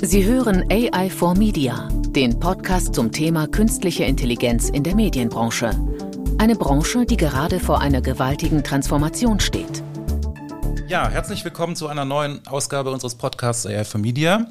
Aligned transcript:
Sie 0.00 0.24
hören 0.24 0.64
AI 0.70 1.10
for 1.10 1.34
Media, 1.34 1.88
den 1.90 2.38
Podcast 2.38 2.94
zum 2.94 3.10
Thema 3.10 3.48
künstliche 3.48 4.04
Intelligenz 4.04 4.70
in 4.70 4.84
der 4.84 4.94
Medienbranche. 4.94 5.70
Eine 6.38 6.54
Branche, 6.54 7.04
die 7.04 7.16
gerade 7.16 7.58
vor 7.58 7.80
einer 7.80 8.00
gewaltigen 8.00 8.62
Transformation 8.62 9.40
steht. 9.40 9.82
Ja, 10.86 11.08
herzlich 11.08 11.44
willkommen 11.44 11.74
zu 11.74 11.88
einer 11.88 12.04
neuen 12.04 12.46
Ausgabe 12.46 12.92
unseres 12.92 13.16
Podcasts 13.16 13.66
AI 13.66 13.84
for 13.84 14.00
Media. 14.00 14.46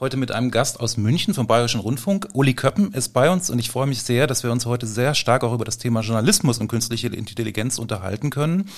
Heute 0.00 0.16
mit 0.16 0.32
einem 0.32 0.50
Gast 0.50 0.80
aus 0.80 0.96
München 0.96 1.34
vom 1.34 1.46
Bayerischen 1.46 1.78
Rundfunk. 1.78 2.28
Uli 2.32 2.54
Köppen 2.54 2.92
ist 2.92 3.10
bei 3.10 3.30
uns 3.30 3.48
und 3.48 3.60
ich 3.60 3.70
freue 3.70 3.86
mich 3.86 4.02
sehr, 4.02 4.26
dass 4.26 4.42
wir 4.42 4.50
uns 4.50 4.66
heute 4.66 4.88
sehr 4.88 5.14
stark 5.14 5.44
auch 5.44 5.54
über 5.54 5.64
das 5.64 5.78
Thema 5.78 6.00
Journalismus 6.00 6.58
und 6.58 6.66
künstliche 6.66 7.06
Intelligenz 7.06 7.78
unterhalten 7.78 8.30
können. 8.30 8.68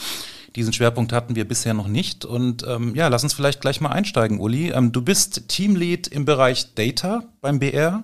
Diesen 0.56 0.74
Schwerpunkt 0.74 1.14
hatten 1.14 1.34
wir 1.34 1.48
bisher 1.48 1.72
noch 1.72 1.88
nicht. 1.88 2.26
Und 2.26 2.66
ähm, 2.68 2.94
ja, 2.94 3.08
lass 3.08 3.22
uns 3.22 3.32
vielleicht 3.32 3.62
gleich 3.62 3.80
mal 3.80 3.88
einsteigen, 3.88 4.40
Uli. 4.40 4.72
Ähm, 4.72 4.92
du 4.92 5.00
bist 5.00 5.48
Teamlead 5.48 6.06
im 6.06 6.26
Bereich 6.26 6.74
Data 6.74 7.22
beim 7.40 7.60
BR 7.60 8.02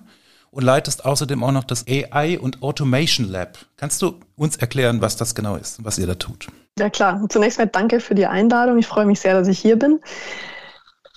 und 0.49 0.63
leitest 0.63 1.05
außerdem 1.05 1.43
auch 1.43 1.51
noch 1.51 1.65
das 1.65 1.85
AI 1.87 2.39
und 2.39 2.63
Automation 2.63 3.29
Lab. 3.29 3.59
Kannst 3.77 4.01
du 4.01 4.19
uns 4.35 4.57
erklären, 4.57 5.01
was 5.01 5.17
das 5.17 5.35
genau 5.35 5.55
ist, 5.55 5.85
was 5.85 5.99
ihr 5.99 6.07
da 6.07 6.15
tut? 6.15 6.47
Ja 6.79 6.89
klar. 6.89 7.23
Zunächst 7.29 7.59
mal 7.59 7.67
danke 7.67 7.99
für 7.99 8.15
die 8.15 8.25
Einladung. 8.25 8.79
Ich 8.79 8.87
freue 8.87 9.05
mich 9.05 9.19
sehr, 9.19 9.35
dass 9.35 9.47
ich 9.47 9.59
hier 9.59 9.77
bin. 9.77 9.99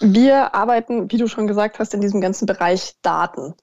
Wir 0.00 0.55
arbeiten, 0.55 1.10
wie 1.10 1.16
du 1.16 1.27
schon 1.27 1.46
gesagt 1.46 1.78
hast, 1.78 1.95
in 1.95 2.02
diesem 2.02 2.20
ganzen 2.20 2.45
Bereich 2.46 2.96
Daten. 3.00 3.54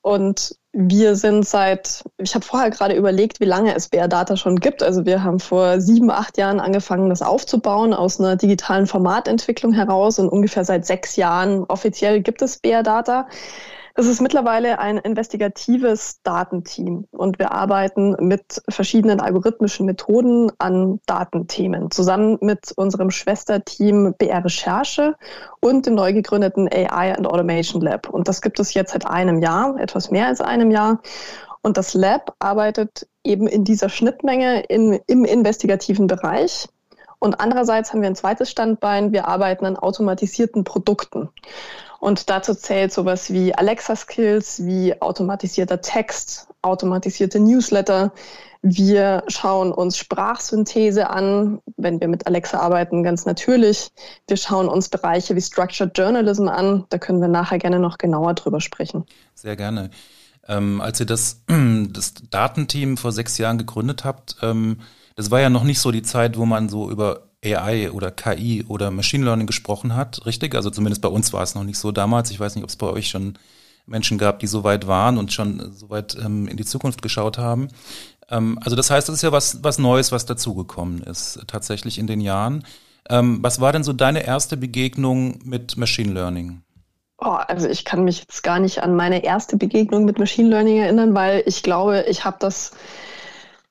Und 0.00 0.56
wir 0.72 1.16
sind 1.16 1.46
seit, 1.46 2.02
ich 2.16 2.34
habe 2.34 2.44
vorher 2.44 2.70
gerade 2.70 2.94
überlegt, 2.94 3.40
wie 3.40 3.44
lange 3.44 3.74
es 3.74 3.88
BR 3.88 4.08
Data 4.08 4.36
schon 4.36 4.56
gibt. 4.56 4.82
Also 4.82 5.04
wir 5.04 5.22
haben 5.22 5.38
vor 5.38 5.80
sieben, 5.80 6.10
acht 6.10 6.38
Jahren 6.38 6.60
angefangen, 6.60 7.10
das 7.10 7.20
aufzubauen 7.20 7.92
aus 7.92 8.18
einer 8.18 8.36
digitalen 8.36 8.86
Formatentwicklung 8.86 9.74
heraus 9.74 10.18
und 10.18 10.30
ungefähr 10.30 10.64
seit 10.64 10.86
sechs 10.86 11.16
Jahren 11.16 11.64
offiziell 11.64 12.22
gibt 12.22 12.40
es 12.40 12.58
BR 12.58 12.82
Data. 12.82 13.28
Es 13.94 14.06
ist 14.06 14.22
mittlerweile 14.22 14.78
ein 14.78 14.96
investigatives 14.96 16.22
Datenteam 16.22 17.06
und 17.10 17.38
wir 17.38 17.52
arbeiten 17.52 18.16
mit 18.20 18.62
verschiedenen 18.68 19.20
algorithmischen 19.20 19.84
Methoden 19.84 20.50
an 20.58 21.00
Datenthemen, 21.04 21.90
zusammen 21.90 22.38
mit 22.40 22.72
unserem 22.76 23.10
Schwesterteam 23.10 24.14
BR 24.16 24.44
Recherche 24.44 25.14
und 25.60 25.84
dem 25.84 25.94
neu 25.94 26.14
gegründeten 26.14 26.68
AI 26.72 27.14
and 27.14 27.26
Automation 27.26 27.82
Lab. 27.82 28.08
Und 28.08 28.28
das 28.28 28.40
gibt 28.40 28.58
es 28.60 28.72
jetzt 28.72 28.92
seit 28.92 29.06
einem 29.06 29.42
Jahr, 29.42 29.78
etwas 29.78 30.10
mehr 30.10 30.26
als 30.26 30.40
einem 30.40 30.70
Jahr. 30.70 31.02
Und 31.60 31.76
das 31.76 31.92
Lab 31.92 32.34
arbeitet 32.38 33.06
eben 33.24 33.46
in 33.46 33.64
dieser 33.64 33.90
Schnittmenge 33.90 34.62
in, 34.62 35.00
im 35.06 35.26
investigativen 35.26 36.06
Bereich. 36.06 36.66
Und 37.18 37.40
andererseits 37.40 37.92
haben 37.92 38.00
wir 38.00 38.08
ein 38.08 38.16
zweites 38.16 38.50
Standbein. 38.50 39.12
Wir 39.12 39.28
arbeiten 39.28 39.66
an 39.66 39.76
automatisierten 39.76 40.64
Produkten. 40.64 41.28
Und 42.02 42.30
dazu 42.30 42.52
zählt 42.52 42.92
sowas 42.92 43.32
wie 43.32 43.54
Alexa-Skills, 43.54 44.66
wie 44.66 45.00
automatisierter 45.00 45.80
Text, 45.82 46.48
automatisierte 46.60 47.38
Newsletter. 47.38 48.12
Wir 48.60 49.22
schauen 49.28 49.70
uns 49.70 49.98
Sprachsynthese 49.98 51.10
an, 51.10 51.60
wenn 51.76 52.00
wir 52.00 52.08
mit 52.08 52.26
Alexa 52.26 52.58
arbeiten, 52.58 53.04
ganz 53.04 53.24
natürlich. 53.24 53.92
Wir 54.26 54.36
schauen 54.36 54.68
uns 54.68 54.88
Bereiche 54.88 55.36
wie 55.36 55.40
Structured 55.40 55.96
Journalism 55.96 56.48
an. 56.48 56.86
Da 56.88 56.98
können 56.98 57.20
wir 57.20 57.28
nachher 57.28 57.58
gerne 57.58 57.78
noch 57.78 57.98
genauer 57.98 58.34
drüber 58.34 58.60
sprechen. 58.60 59.04
Sehr 59.36 59.54
gerne. 59.54 59.90
Ähm, 60.48 60.80
als 60.80 60.98
ihr 60.98 61.06
das, 61.06 61.44
das 61.46 62.14
Datenteam 62.30 62.96
vor 62.96 63.12
sechs 63.12 63.38
Jahren 63.38 63.58
gegründet 63.58 64.04
habt, 64.04 64.38
ähm, 64.42 64.80
das 65.14 65.30
war 65.30 65.40
ja 65.40 65.50
noch 65.50 65.62
nicht 65.62 65.78
so 65.78 65.92
die 65.92 66.02
Zeit, 66.02 66.36
wo 66.36 66.46
man 66.46 66.68
so 66.68 66.90
über 66.90 67.28
AI 67.44 67.90
oder 67.90 68.10
KI 68.10 68.64
oder 68.68 68.90
Machine 68.90 69.24
Learning 69.24 69.46
gesprochen 69.46 69.94
hat, 69.94 70.24
richtig? 70.26 70.54
Also 70.54 70.70
zumindest 70.70 71.02
bei 71.02 71.08
uns 71.08 71.32
war 71.32 71.42
es 71.42 71.54
noch 71.54 71.64
nicht 71.64 71.78
so 71.78 71.92
damals. 71.92 72.30
Ich 72.30 72.40
weiß 72.40 72.54
nicht, 72.54 72.64
ob 72.64 72.70
es 72.70 72.76
bei 72.76 72.86
euch 72.86 73.08
schon 73.08 73.38
Menschen 73.86 74.18
gab, 74.18 74.38
die 74.38 74.46
so 74.46 74.64
weit 74.64 74.86
waren 74.86 75.18
und 75.18 75.32
schon 75.32 75.72
so 75.72 75.90
weit 75.90 76.16
ähm, 76.22 76.46
in 76.46 76.56
die 76.56 76.64
Zukunft 76.64 77.02
geschaut 77.02 77.38
haben. 77.38 77.68
Ähm, 78.28 78.58
also 78.62 78.76
das 78.76 78.90
heißt, 78.90 79.08
es 79.08 79.16
ist 79.16 79.22
ja 79.22 79.32
was, 79.32 79.62
was 79.62 79.78
Neues, 79.78 80.12
was 80.12 80.26
dazugekommen 80.26 81.02
ist, 81.02 81.40
tatsächlich 81.48 81.98
in 81.98 82.06
den 82.06 82.20
Jahren. 82.20 82.64
Ähm, 83.08 83.38
was 83.42 83.60
war 83.60 83.72
denn 83.72 83.82
so 83.82 83.92
deine 83.92 84.24
erste 84.24 84.56
Begegnung 84.56 85.40
mit 85.44 85.76
Machine 85.76 86.12
Learning? 86.12 86.62
Oh, 87.18 87.38
also 87.46 87.68
ich 87.68 87.84
kann 87.84 88.04
mich 88.04 88.20
jetzt 88.20 88.42
gar 88.42 88.58
nicht 88.58 88.82
an 88.82 88.96
meine 88.96 89.24
erste 89.24 89.56
Begegnung 89.56 90.04
mit 90.04 90.18
Machine 90.18 90.48
Learning 90.48 90.78
erinnern, 90.78 91.14
weil 91.14 91.42
ich 91.46 91.62
glaube, 91.62 92.04
ich 92.08 92.24
habe 92.24 92.36
das 92.40 92.72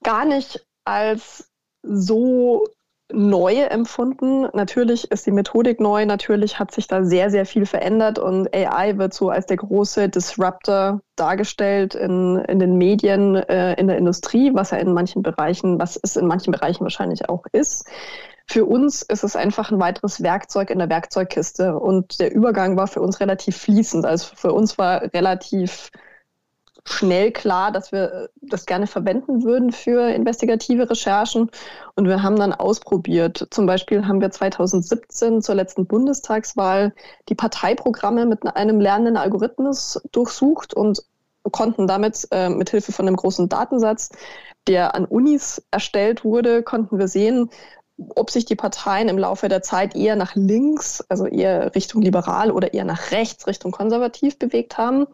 gar 0.04 0.26
nicht 0.26 0.66
als 0.86 1.50
so 1.84 2.66
neu 3.14 3.62
empfunden. 3.62 4.48
Natürlich 4.54 5.10
ist 5.12 5.26
die 5.26 5.32
Methodik 5.32 5.80
neu, 5.80 6.06
natürlich 6.06 6.60
hat 6.60 6.72
sich 6.72 6.88
da 6.88 7.04
sehr, 7.04 7.30
sehr 7.30 7.46
viel 7.46 7.66
verändert 7.66 8.20
und 8.20 8.54
AI 8.54 8.98
wird 8.98 9.14
so 9.14 9.30
als 9.30 9.46
der 9.46 9.58
große 9.58 10.10
Disruptor 10.10 11.02
dargestellt 11.16 11.96
in, 11.96 12.38
in 12.48 12.60
den 12.60 12.78
Medien, 12.78 13.36
äh, 13.36 13.74
in 13.80 13.88
der 13.88 13.98
Industrie, 13.98 14.54
was 14.54 14.72
er 14.72 14.80
in 14.80 14.94
manchen 14.94 15.24
Bereichen, 15.24 15.80
was 15.80 16.00
es 16.02 16.16
in 16.16 16.28
manchen 16.28 16.52
Bereichen 16.52 16.84
wahrscheinlich 16.84 17.30
auch 17.30 17.46
ist. 17.52 17.86
Für 18.48 18.66
uns 18.66 19.02
ist 19.02 19.24
es 19.24 19.36
einfach 19.36 19.72
ein 19.72 19.80
weiteres 19.80 20.24
Werkzeug 20.24 20.72
in 20.72 20.80
der 20.80 20.90
Werkzeugkiste 20.90 21.78
und 21.78 22.20
der 22.20 22.34
Übergang 22.34 22.76
war 22.76 22.88
für 22.88 23.02
uns 23.02 23.20
relativ 23.20 23.58
fließend. 23.58 24.06
Also 24.06 24.36
für 24.36 24.52
uns 24.52 24.78
war 24.78 25.04
relativ 25.14 25.90
schnell 26.86 27.32
klar, 27.32 27.72
dass 27.72 27.92
wir 27.92 28.12
äh, 28.12 28.28
das 28.42 28.66
gerne 28.66 28.88
verwenden 28.88 29.44
würden 29.44 29.72
für 29.72 30.10
investigative 30.10 30.90
Recherchen. 30.90 31.50
Und 31.96 32.08
wir 32.08 32.24
haben 32.24 32.38
dann 32.38 32.54
ausprobiert. 32.54 33.48
Zum 33.52 33.66
Beispiel 33.66 34.08
haben 34.08 34.22
wir 34.22 34.32
2017 34.32 35.42
zur 35.42 35.56
letzten 35.56 35.86
Bundestagswahl 35.86 36.94
die 37.30 37.36
Parteiprogramme 37.36 38.26
mit 38.26 38.46
einem 38.56 38.80
lernenden 38.80 39.18
Algorithmus 39.18 40.02
durchsucht 40.12 40.74
und 40.74 41.04
konnten 41.52 41.88
damit 41.88 42.28
äh, 42.32 42.50
mit 42.50 42.70
Hilfe 42.70 42.92
von 42.92 43.08
einem 43.08 43.16
großen 43.16 43.50
Datensatz, 43.50 44.10
der 44.68 44.94
an 44.94 45.06
Unis 45.06 45.64
erstellt 45.72 46.24
wurde, 46.24 46.62
konnten 46.62 47.00
wir 47.00 47.08
sehen, 47.08 47.50
ob 48.16 48.32
sich 48.32 48.46
die 48.46 48.56
Parteien 48.56 49.10
im 49.10 49.18
Laufe 49.18 49.48
der 49.50 49.62
Zeit 49.62 49.96
eher 49.96 50.16
nach 50.16 50.36
links, 50.36 51.04
also 51.10 51.26
eher 51.26 51.74
Richtung 51.76 52.02
liberal 52.02 52.52
oder 52.52 52.74
eher 52.74 52.86
nach 52.86 53.12
rechts, 53.12 53.48
Richtung 53.48 53.72
konservativ 53.72 54.38
bewegt 54.38 54.78
haben. 54.78 55.08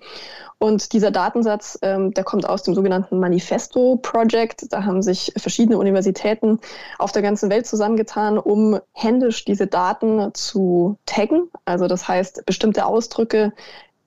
Und 0.59 0.93
dieser 0.93 1.11
Datensatz, 1.11 1.77
ähm, 1.81 2.13
der 2.13 2.23
kommt 2.23 2.47
aus 2.47 2.63
dem 2.63 2.73
sogenannten 2.73 3.19
Manifesto 3.19 3.97
Project. 3.97 4.65
Da 4.71 4.85
haben 4.85 5.01
sich 5.01 5.31
verschiedene 5.37 5.77
Universitäten 5.77 6.59
auf 6.97 7.11
der 7.11 7.21
ganzen 7.21 7.49
Welt 7.49 7.67
zusammengetan, 7.67 8.39
um 8.39 8.79
händisch 8.93 9.45
diese 9.45 9.67
Daten 9.67 10.33
zu 10.33 10.97
taggen. 11.05 11.49
Also 11.65 11.87
das 11.87 12.07
heißt, 12.07 12.45
bestimmte 12.45 12.85
Ausdrücke 12.85 13.53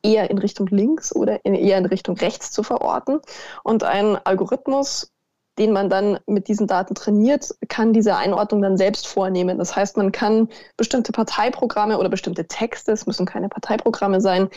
eher 0.03 0.31
in 0.31 0.39
Richtung 0.39 0.67
links 0.69 1.15
oder 1.15 1.45
in, 1.45 1.55
eher 1.55 1.79
in 1.79 1.87
Richtung 1.87 2.17
rechts 2.17 2.51
zu 2.51 2.63
verorten. 2.63 3.21
Und 3.63 3.85
ein 3.85 4.17
Algorithmus 4.17 5.11
den 5.59 5.73
man 5.73 5.91
dann 5.91 6.19
mit 6.27 6.49
diesen 6.49 6.67
Daten 6.67 6.95
trainiert, 6.95 7.55
kann 7.69 7.93
diese 7.93 8.17
Einordnung 8.17 8.63
dann 8.63 8.77
selbst 8.77 9.07
vornehmen. 9.07 9.59
Das 9.59 9.77
heißt, 9.77 9.97
man 9.97 10.13
kann 10.13 10.49
bestimmte 10.77 11.13
Parteiprogramme 11.13 11.99
oder 11.99 12.09
bestimmte 12.09 12.47
Texte, 12.47 12.93
es 12.93 13.07
müssen 13.07 13.27
keine 13.27 13.49
Parteiprogramme 13.49 14.21
sein, 14.21 14.49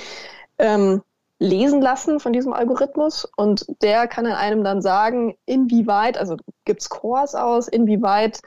ähm, 0.59 1.01
lesen 1.39 1.81
lassen 1.81 2.19
von 2.19 2.31
diesem 2.31 2.53
Algorithmus 2.53 3.27
und 3.35 3.65
der 3.81 4.07
kann 4.07 4.25
einem 4.25 4.63
dann 4.63 4.81
sagen, 4.81 5.35
inwieweit, 5.45 6.17
also 6.17 6.37
gibt 6.63 6.81
es 6.81 6.85
Scores 6.85 7.35
aus, 7.35 7.67
inwieweit 7.67 8.41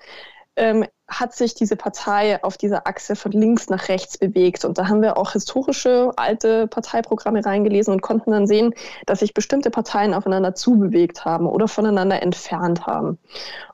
ähm, 0.56 0.87
hat 1.09 1.34
sich 1.34 1.55
diese 1.55 1.77
Partei 1.77 2.43
auf 2.43 2.56
dieser 2.56 2.87
Achse 2.87 3.15
von 3.15 3.31
links 3.31 3.69
nach 3.69 3.89
rechts 3.89 4.19
bewegt. 4.19 4.65
Und 4.65 4.78
da 4.78 4.89
haben 4.89 5.03
wir 5.03 5.17
auch 5.17 5.33
historische 5.33 6.11
alte 6.17 6.67
Parteiprogramme 6.67 7.44
reingelesen 7.44 7.93
und 7.93 8.03
konnten 8.03 8.33
dann 8.33 8.47
sehen, 8.47 8.75
dass 9.06 9.21
sich 9.21 9.33
bestimmte 9.33 9.71
Parteien 9.71 10.15
aufeinander 10.15 10.55
zubewegt 10.55 11.25
haben 11.25 11.47
oder 11.47 11.69
voneinander 11.69 12.22
entfernt 12.22 12.87
haben. 12.87 13.19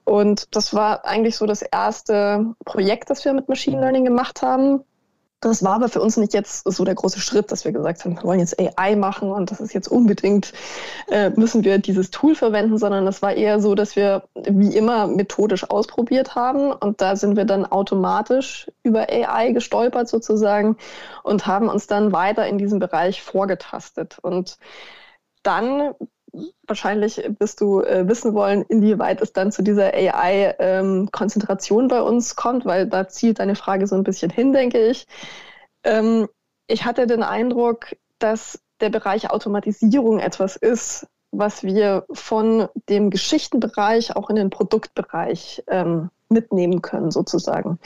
Und 0.04 0.54
das 0.54 0.74
war 0.74 1.06
eigentlich 1.06 1.36
so 1.36 1.46
das 1.46 1.62
erste 1.62 2.54
Projekt, 2.64 3.08
das 3.08 3.24
wir 3.24 3.32
mit 3.32 3.48
Machine 3.48 3.80
Learning 3.80 4.04
gemacht 4.04 4.42
haben. 4.42 4.84
Das 5.42 5.64
war 5.64 5.74
aber 5.74 5.88
für 5.88 6.00
uns 6.00 6.16
nicht 6.16 6.34
jetzt 6.34 6.70
so 6.70 6.84
der 6.84 6.94
große 6.94 7.18
Schritt, 7.18 7.50
dass 7.50 7.64
wir 7.64 7.72
gesagt 7.72 8.04
haben, 8.04 8.16
wir 8.16 8.22
wollen 8.22 8.38
jetzt 8.38 8.56
AI 8.60 8.94
machen 8.94 9.32
und 9.32 9.50
das 9.50 9.60
ist 9.60 9.74
jetzt 9.74 9.88
unbedingt, 9.88 10.52
äh, 11.10 11.30
müssen 11.30 11.64
wir 11.64 11.78
dieses 11.78 12.12
Tool 12.12 12.36
verwenden, 12.36 12.78
sondern 12.78 13.04
das 13.04 13.22
war 13.22 13.34
eher 13.34 13.60
so, 13.60 13.74
dass 13.74 13.96
wir 13.96 14.22
wie 14.34 14.76
immer 14.76 15.08
methodisch 15.08 15.68
ausprobiert 15.68 16.36
haben 16.36 16.72
und 16.72 17.00
da 17.00 17.16
sind 17.16 17.36
wir 17.36 17.44
dann 17.44 17.66
automatisch 17.66 18.70
über 18.84 19.08
AI 19.10 19.50
gestolpert 19.50 20.08
sozusagen 20.08 20.76
und 21.24 21.44
haben 21.44 21.68
uns 21.68 21.88
dann 21.88 22.12
weiter 22.12 22.46
in 22.46 22.56
diesem 22.56 22.78
Bereich 22.78 23.20
vorgetastet. 23.20 24.18
Und 24.22 24.58
dann 25.42 25.94
wahrscheinlich 26.66 27.22
wirst 27.38 27.60
du 27.60 27.80
äh, 27.82 28.08
wissen 28.08 28.34
wollen, 28.34 28.62
inwieweit 28.62 29.20
es 29.20 29.32
dann 29.32 29.52
zu 29.52 29.62
dieser 29.62 29.92
AI-Konzentration 29.94 31.84
ähm, 31.84 31.88
bei 31.88 32.02
uns 32.02 32.36
kommt, 32.36 32.64
weil 32.64 32.86
da 32.86 33.08
zielt 33.08 33.38
deine 33.38 33.54
Frage 33.54 33.86
so 33.86 33.94
ein 33.94 34.04
bisschen 34.04 34.30
hin, 34.30 34.52
denke 34.52 34.86
ich. 34.86 35.06
Ähm, 35.84 36.28
ich 36.66 36.84
hatte 36.84 37.06
den 37.06 37.22
Eindruck, 37.22 37.96
dass 38.18 38.60
der 38.80 38.90
Bereich 38.90 39.30
Automatisierung 39.30 40.18
etwas 40.18 40.56
ist, 40.56 41.06
was 41.32 41.64
wir 41.64 42.04
von 42.12 42.68
dem 42.88 43.10
Geschichtenbereich 43.10 44.14
auch 44.14 44.30
in 44.30 44.36
den 44.36 44.50
Produktbereich 44.50 45.64
ähm, 45.66 46.10
mitnehmen 46.32 46.82
können, 46.82 47.10
sozusagen. 47.10 47.78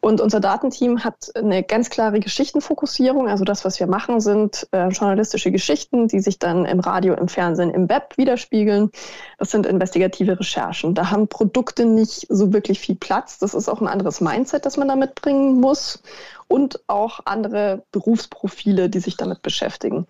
Und 0.00 0.20
unser 0.20 0.40
Datenteam 0.40 1.04
hat 1.04 1.30
eine 1.34 1.62
ganz 1.62 1.90
klare 1.90 2.20
Geschichtenfokussierung. 2.20 3.28
Also 3.28 3.44
das, 3.44 3.64
was 3.64 3.78
wir 3.78 3.86
machen, 3.86 4.20
sind 4.20 4.66
äh, 4.72 4.88
journalistische 4.88 5.50
Geschichten, 5.50 6.08
die 6.08 6.20
sich 6.20 6.38
dann 6.38 6.64
im 6.64 6.80
Radio, 6.80 7.14
im 7.14 7.28
Fernsehen, 7.28 7.70
im 7.70 7.88
Web 7.88 8.16
widerspiegeln. 8.16 8.90
Das 9.38 9.50
sind 9.50 9.66
investigative 9.66 10.38
Recherchen. 10.38 10.94
Da 10.94 11.10
haben 11.10 11.28
Produkte 11.28 11.84
nicht 11.84 12.26
so 12.28 12.52
wirklich 12.52 12.80
viel 12.80 12.96
Platz. 12.96 13.38
Das 13.38 13.54
ist 13.54 13.68
auch 13.68 13.80
ein 13.80 13.88
anderes 13.88 14.20
Mindset, 14.20 14.66
das 14.66 14.76
man 14.76 14.88
da 14.88 14.96
mitbringen 14.96 15.60
muss. 15.60 16.02
Und 16.48 16.80
auch 16.88 17.20
andere 17.26 17.84
Berufsprofile, 17.92 18.90
die 18.90 19.00
sich 19.00 19.16
damit 19.16 19.42
beschäftigen. 19.42 20.06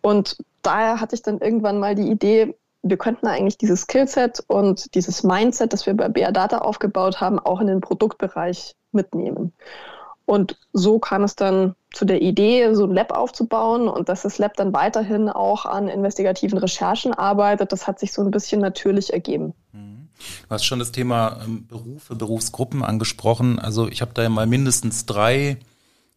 Und 0.00 0.36
daher 0.62 1.00
hatte 1.00 1.14
ich 1.14 1.22
dann 1.22 1.38
irgendwann 1.38 1.78
mal 1.78 1.94
die 1.94 2.10
Idee, 2.10 2.54
wir 2.82 2.96
könnten 2.96 3.26
eigentlich 3.26 3.58
dieses 3.58 3.82
Skillset 3.82 4.42
und 4.46 4.94
dieses 4.94 5.24
Mindset, 5.24 5.72
das 5.72 5.86
wir 5.86 5.94
bei 5.94 6.08
BR 6.08 6.32
Data 6.32 6.58
aufgebaut 6.58 7.20
haben, 7.20 7.38
auch 7.38 7.60
in 7.60 7.66
den 7.66 7.80
Produktbereich 7.80 8.74
mitnehmen. 8.92 9.52
Und 10.24 10.58
so 10.74 10.98
kam 10.98 11.24
es 11.24 11.36
dann 11.36 11.74
zu 11.90 12.04
der 12.04 12.20
Idee, 12.20 12.74
so 12.74 12.84
ein 12.84 12.92
Lab 12.92 13.12
aufzubauen 13.12 13.88
und 13.88 14.10
dass 14.10 14.22
das 14.22 14.36
Lab 14.36 14.54
dann 14.56 14.74
weiterhin 14.74 15.30
auch 15.30 15.64
an 15.64 15.88
investigativen 15.88 16.58
Recherchen 16.58 17.14
arbeitet. 17.14 17.72
Das 17.72 17.86
hat 17.86 17.98
sich 17.98 18.12
so 18.12 18.22
ein 18.22 18.30
bisschen 18.30 18.60
natürlich 18.60 19.12
ergeben. 19.12 19.54
Mhm. 19.72 20.08
Du 20.18 20.50
hast 20.50 20.64
schon 20.64 20.80
das 20.80 20.92
Thema 20.92 21.38
ähm, 21.44 21.66
Berufe, 21.66 22.14
Berufsgruppen 22.14 22.84
angesprochen. 22.84 23.58
Also 23.58 23.88
ich 23.88 24.02
habe 24.02 24.10
da 24.12 24.22
ja 24.22 24.28
mal 24.28 24.46
mindestens 24.46 25.06
drei 25.06 25.58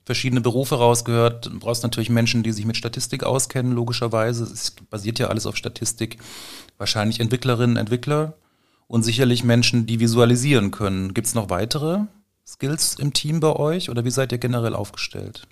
verschiedene 0.06 0.42
Berufe 0.42 0.76
rausgehört. 0.76 1.46
Du 1.46 1.60
brauchst 1.60 1.84
natürlich 1.84 2.10
Menschen, 2.10 2.44
die 2.44 2.52
sich 2.52 2.66
mit 2.66 2.78
Statistik 2.78 3.24
auskennen, 3.24 3.74
logischerweise. 3.74 4.44
Es 4.44 4.72
basiert 4.72 5.20
ja 5.20 5.28
alles 5.28 5.46
auf 5.46 5.58
Statistik. 5.58 6.18
Wahrscheinlich 6.78 7.20
Entwicklerinnen, 7.20 7.78
Entwickler 7.78 8.34
und 8.88 9.04
sicherlich 9.04 9.44
Menschen, 9.44 9.86
die 9.86 10.00
visualisieren 10.00 10.72
können. 10.72 11.14
Gibt 11.14 11.28
es 11.28 11.36
noch 11.36 11.50
weitere 11.50 12.06
Skills 12.46 12.96
im 13.00 13.14
Team 13.14 13.40
bei 13.40 13.56
euch 13.56 13.90
oder 13.90 14.04
wie 14.04 14.12
seid 14.12 14.32
ihr 14.32 14.38
generell 14.38 14.76
aufgestellt? 14.76 15.48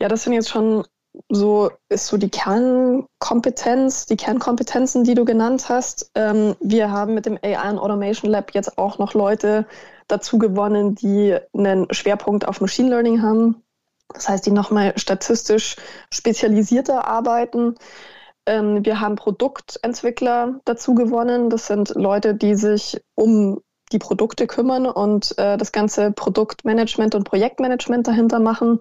Ja, 0.00 0.08
das 0.08 0.24
sind 0.24 0.32
jetzt 0.32 0.50
schon 0.50 0.84
so, 1.28 1.70
ist 1.88 2.06
so 2.06 2.16
die 2.16 2.30
Kernkompetenz, 2.30 4.06
die 4.06 4.16
Kernkompetenzen, 4.16 5.04
die 5.04 5.14
du 5.14 5.24
genannt 5.24 5.68
hast. 5.68 6.10
Ähm, 6.14 6.56
wir 6.60 6.90
haben 6.90 7.14
mit 7.14 7.26
dem 7.26 7.38
AI 7.42 7.56
and 7.56 7.78
Automation 7.78 8.30
Lab 8.30 8.54
jetzt 8.54 8.78
auch 8.78 8.98
noch 8.98 9.14
Leute 9.14 9.66
dazu 10.12 10.38
gewonnen, 10.38 10.94
die 10.94 11.36
einen 11.54 11.92
Schwerpunkt 11.92 12.46
auf 12.46 12.60
Machine 12.60 12.90
Learning 12.90 13.22
haben. 13.22 13.62
Das 14.12 14.28
heißt, 14.28 14.44
die 14.46 14.50
nochmal 14.50 14.92
statistisch 14.96 15.76
spezialisierter 16.12 17.06
arbeiten. 17.06 17.76
Ähm, 18.46 18.84
wir 18.84 19.00
haben 19.00 19.16
Produktentwickler 19.16 20.60
dazu 20.64 20.94
gewonnen. 20.94 21.48
Das 21.48 21.66
sind 21.66 21.94
Leute, 21.94 22.34
die 22.34 22.54
sich 22.54 23.00
um 23.14 23.62
die 23.92 23.98
Produkte 23.98 24.46
kümmern 24.46 24.86
und 24.86 25.36
äh, 25.38 25.56
das 25.56 25.72
ganze 25.72 26.12
Produktmanagement 26.12 27.14
und 27.14 27.24
Projektmanagement 27.24 28.06
dahinter 28.06 28.38
machen. 28.38 28.80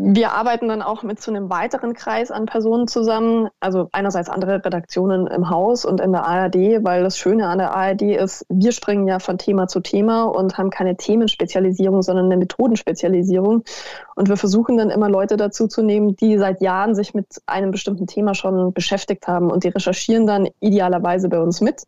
Wir 0.00 0.32
arbeiten 0.32 0.68
dann 0.68 0.80
auch 0.80 1.02
mit 1.02 1.20
so 1.20 1.32
einem 1.32 1.50
weiteren 1.50 1.92
Kreis 1.92 2.30
an 2.30 2.46
Personen 2.46 2.86
zusammen, 2.86 3.48
also 3.58 3.88
einerseits 3.90 4.28
andere 4.28 4.64
Redaktionen 4.64 5.26
im 5.26 5.50
Haus 5.50 5.84
und 5.84 6.00
in 6.00 6.12
der 6.12 6.24
ARD, 6.24 6.84
weil 6.84 7.02
das 7.02 7.18
Schöne 7.18 7.48
an 7.48 7.58
der 7.58 7.74
ARD 7.74 8.02
ist, 8.02 8.46
wir 8.48 8.70
springen 8.70 9.08
ja 9.08 9.18
von 9.18 9.38
Thema 9.38 9.66
zu 9.66 9.80
Thema 9.80 10.22
und 10.22 10.56
haben 10.56 10.70
keine 10.70 10.96
Themenspezialisierung, 10.96 12.02
sondern 12.02 12.26
eine 12.26 12.36
Methodenspezialisierung. 12.36 13.64
Und 14.14 14.28
wir 14.28 14.36
versuchen 14.36 14.76
dann 14.76 14.90
immer 14.90 15.08
Leute 15.08 15.36
dazu 15.36 15.66
zu 15.66 15.82
nehmen, 15.82 16.14
die 16.14 16.38
seit 16.38 16.60
Jahren 16.60 16.94
sich 16.94 17.12
mit 17.12 17.26
einem 17.46 17.72
bestimmten 17.72 18.06
Thema 18.06 18.34
schon 18.34 18.72
beschäftigt 18.72 19.26
haben 19.26 19.50
und 19.50 19.64
die 19.64 19.68
recherchieren 19.68 20.28
dann 20.28 20.48
idealerweise 20.60 21.28
bei 21.28 21.40
uns 21.40 21.60
mit 21.60 21.82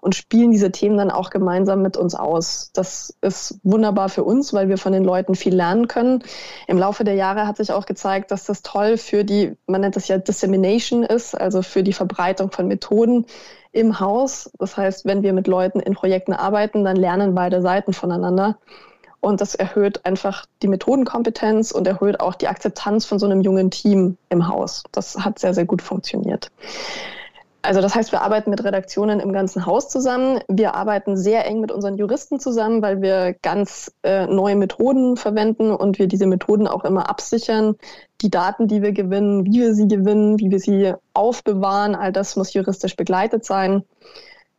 und 0.00 0.14
spielen 0.14 0.50
diese 0.50 0.72
Themen 0.72 0.96
dann 0.96 1.10
auch 1.10 1.30
gemeinsam 1.30 1.82
mit 1.82 1.96
uns 1.96 2.14
aus. 2.14 2.70
Das 2.74 3.16
ist 3.20 3.58
wunderbar 3.62 4.08
für 4.08 4.24
uns, 4.24 4.52
weil 4.52 4.68
wir 4.68 4.78
von 4.78 4.92
den 4.92 5.04
Leuten 5.04 5.34
viel 5.34 5.54
lernen 5.54 5.88
können. 5.88 6.22
Im 6.66 6.78
Laufe 6.78 7.04
der 7.04 7.14
Jahre 7.14 7.46
hat 7.46 7.58
sich 7.58 7.72
auch 7.72 7.86
gezeigt, 7.86 8.30
dass 8.30 8.44
das 8.44 8.62
toll 8.62 8.96
für 8.96 9.24
die, 9.24 9.56
man 9.66 9.82
nennt 9.82 9.96
das 9.96 10.08
ja 10.08 10.18
Dissemination 10.18 11.02
ist, 11.02 11.38
also 11.38 11.62
für 11.62 11.82
die 11.82 11.92
Verbreitung 11.92 12.50
von 12.50 12.66
Methoden 12.68 13.26
im 13.72 14.00
Haus. 14.00 14.50
Das 14.58 14.76
heißt, 14.76 15.04
wenn 15.04 15.22
wir 15.22 15.32
mit 15.32 15.46
Leuten 15.46 15.80
in 15.80 15.94
Projekten 15.94 16.32
arbeiten, 16.32 16.84
dann 16.84 16.96
lernen 16.96 17.34
beide 17.34 17.60
Seiten 17.60 17.92
voneinander. 17.92 18.58
Und 19.20 19.42
das 19.42 19.54
erhöht 19.54 20.06
einfach 20.06 20.46
die 20.62 20.68
Methodenkompetenz 20.68 21.72
und 21.72 21.86
erhöht 21.86 22.20
auch 22.20 22.34
die 22.34 22.48
Akzeptanz 22.48 23.04
von 23.04 23.18
so 23.18 23.26
einem 23.26 23.42
jungen 23.42 23.70
Team 23.70 24.16
im 24.30 24.48
Haus. 24.48 24.82
Das 24.92 25.18
hat 25.18 25.38
sehr, 25.38 25.52
sehr 25.52 25.66
gut 25.66 25.82
funktioniert. 25.82 26.50
Also 27.62 27.82
das 27.82 27.94
heißt, 27.94 28.10
wir 28.10 28.22
arbeiten 28.22 28.48
mit 28.48 28.64
Redaktionen 28.64 29.20
im 29.20 29.32
ganzen 29.32 29.66
Haus 29.66 29.88
zusammen. 29.88 30.40
Wir 30.48 30.74
arbeiten 30.74 31.16
sehr 31.16 31.46
eng 31.46 31.60
mit 31.60 31.70
unseren 31.70 31.96
Juristen 31.96 32.40
zusammen, 32.40 32.80
weil 32.80 33.02
wir 33.02 33.34
ganz 33.42 33.92
äh, 34.02 34.26
neue 34.26 34.56
Methoden 34.56 35.16
verwenden 35.18 35.70
und 35.70 35.98
wir 35.98 36.06
diese 36.06 36.26
Methoden 36.26 36.66
auch 36.66 36.84
immer 36.84 37.10
absichern. 37.10 37.76
Die 38.22 38.30
Daten, 38.30 38.66
die 38.66 38.82
wir 38.82 38.92
gewinnen, 38.92 39.44
wie 39.44 39.60
wir 39.60 39.74
sie 39.74 39.88
gewinnen, 39.88 40.38
wie 40.38 40.50
wir 40.50 40.58
sie 40.58 40.94
aufbewahren, 41.12 41.94
all 41.94 42.12
das 42.12 42.34
muss 42.36 42.54
juristisch 42.54 42.96
begleitet 42.96 43.44
sein. 43.44 43.84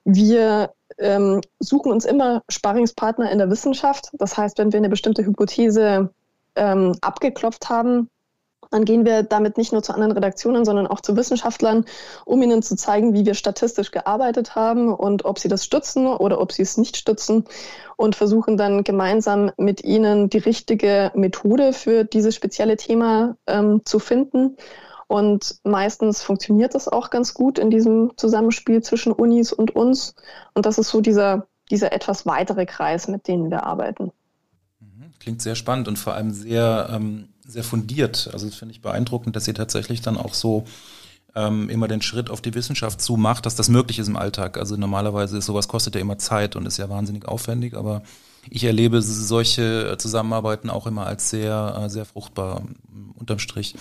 Wir 0.04 0.72
ähm, 1.00 1.42
suchen 1.60 1.92
uns 1.92 2.06
immer 2.06 2.44
Sparringspartner 2.50 3.32
in 3.32 3.40
der 3.40 3.50
Wissenschaft. 3.50 4.10
Das 4.14 4.38
heißt, 4.38 4.60
wenn 4.60 4.72
wir 4.72 4.78
eine 4.78 4.90
bestimmte 4.90 5.26
Hypothese 5.26 6.12
ähm, 6.56 6.96
abgeklopft 7.02 7.70
haben, 7.70 8.10
dann 8.72 8.86
gehen 8.86 9.06
wir 9.06 9.22
damit 9.24 9.58
nicht 9.58 9.74
nur 9.74 9.84
zu 9.84 9.94
anderen 9.94 10.14
Redaktionen, 10.14 10.66
sondern 10.66 10.88
auch 10.88 11.02
zu 11.02 11.16
Wissenschaftlern, 11.16 11.86
um 12.26 12.42
ihnen 12.42 12.64
zu 12.64 12.76
zeigen, 12.76 13.14
wie 13.14 13.26
wir 13.26 13.34
statistisch 13.34 13.92
gearbeitet 13.92 14.56
haben 14.56 14.94
und 14.94 15.26
ob 15.26 15.40
sie 15.40 15.50
das 15.50 15.66
stützen 15.66 16.08
oder 16.08 16.40
ob 16.40 16.54
sie 16.54 16.64
es 16.64 16.78
nicht 16.78 16.98
stützen 16.98 17.46
und 17.98 18.16
versuchen 18.16 18.58
dann 18.58 18.84
gemeinsam 18.84 19.52
mit 19.58 19.84
ihnen 19.84 20.30
die 20.30 20.40
richtige 20.40 21.12
Methode 21.14 21.74
für 21.74 22.06
dieses 22.06 22.34
spezielle 22.34 22.78
Thema 22.78 23.36
ähm, 23.46 23.82
zu 23.86 24.00
finden. 24.00 24.56
Und 25.08 25.58
meistens 25.66 26.22
funktioniert 26.22 26.74
das 26.74 26.88
auch 26.88 27.10
ganz 27.10 27.34
gut 27.34 27.60
in 27.60 27.70
diesem 27.70 28.14
Zusammenspiel 28.16 28.82
zwischen 28.82 29.12
Unis 29.12 29.52
und 29.52 29.76
uns. 29.76 30.16
Und 30.54 30.66
das 30.66 30.78
ist 30.78 30.88
so 30.88 31.02
dieser, 31.02 31.48
dieser 31.70 31.92
etwas 31.92 32.26
weitere 32.26 32.66
Kreis, 32.66 33.10
mit 33.10 33.28
denen 33.28 33.52
wir 33.52 33.66
arbeiten. 33.66 34.14
Mhm. 34.80 35.12
Klingt 35.20 35.42
sehr 35.42 35.56
spannend 35.56 35.90
und 35.90 36.00
vor 36.00 36.14
allem 36.14 36.32
sehr 36.32 36.90
ähm, 36.94 37.28
sehr 37.52 37.64
fundiert. 37.64 38.30
Also 38.34 38.46
das 38.46 38.56
finde 38.56 38.74
ich 38.74 38.82
beeindruckend, 38.82 39.36
dass 39.36 39.48
ihr 39.48 39.54
tatsächlich 39.54 40.02
dann 40.02 40.18
auch 40.18 40.34
so 40.34 40.66
ähm, 41.36 41.70
immer 41.70 41.88
den 41.88 42.02
Schritt 42.02 42.30
auf 42.30 42.42
die 42.42 42.54
Wissenschaft 42.54 43.02
zumacht, 43.02 43.46
dass 43.46 43.56
das 43.56 43.70
möglich 43.70 44.00
ist 44.00 44.08
im 44.08 44.18
Alltag. 44.18 44.58
Also 44.58 44.76
normalerweise 44.76 45.38
ist 45.38 45.46
sowas 45.46 45.68
kostet 45.68 45.96
ja 45.96 46.02
immer 46.02 46.18
Zeit 46.18 46.56
und 46.56 46.66
ist 46.66 46.78
ja 46.78 46.90
wahnsinnig 46.90 47.28
aufwendig, 47.28 47.76
aber 47.76 48.04
ich 48.50 48.64
erlebe 48.64 49.02
solche 49.02 49.96
Zusammenarbeiten 49.98 50.70
auch 50.70 50.88
immer 50.88 51.06
als 51.06 51.30
sehr, 51.30 51.80
äh, 51.80 51.90
sehr 51.90 52.06
fruchtbar 52.06 52.64
unterm 53.16 53.40
Strich. 53.40 53.76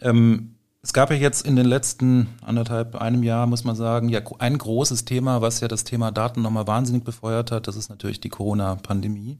Ähm, 0.00 0.54
es 0.82 0.94
gab 0.94 1.10
ja 1.10 1.16
jetzt 1.16 1.46
in 1.46 1.56
den 1.56 1.66
letzten 1.66 2.28
anderthalb, 2.40 2.96
einem 2.96 3.22
Jahr, 3.22 3.46
muss 3.46 3.64
man 3.64 3.76
sagen, 3.76 4.08
ja 4.08 4.20
ein 4.38 4.56
großes 4.56 5.04
Thema, 5.04 5.42
was 5.42 5.60
ja 5.60 5.68
das 5.68 5.84
Thema 5.84 6.10
Daten 6.10 6.40
nochmal 6.40 6.66
wahnsinnig 6.66 7.04
befeuert 7.04 7.50
hat, 7.50 7.68
das 7.68 7.76
ist 7.76 7.90
natürlich 7.90 8.20
die 8.20 8.30
Corona-Pandemie. 8.30 9.38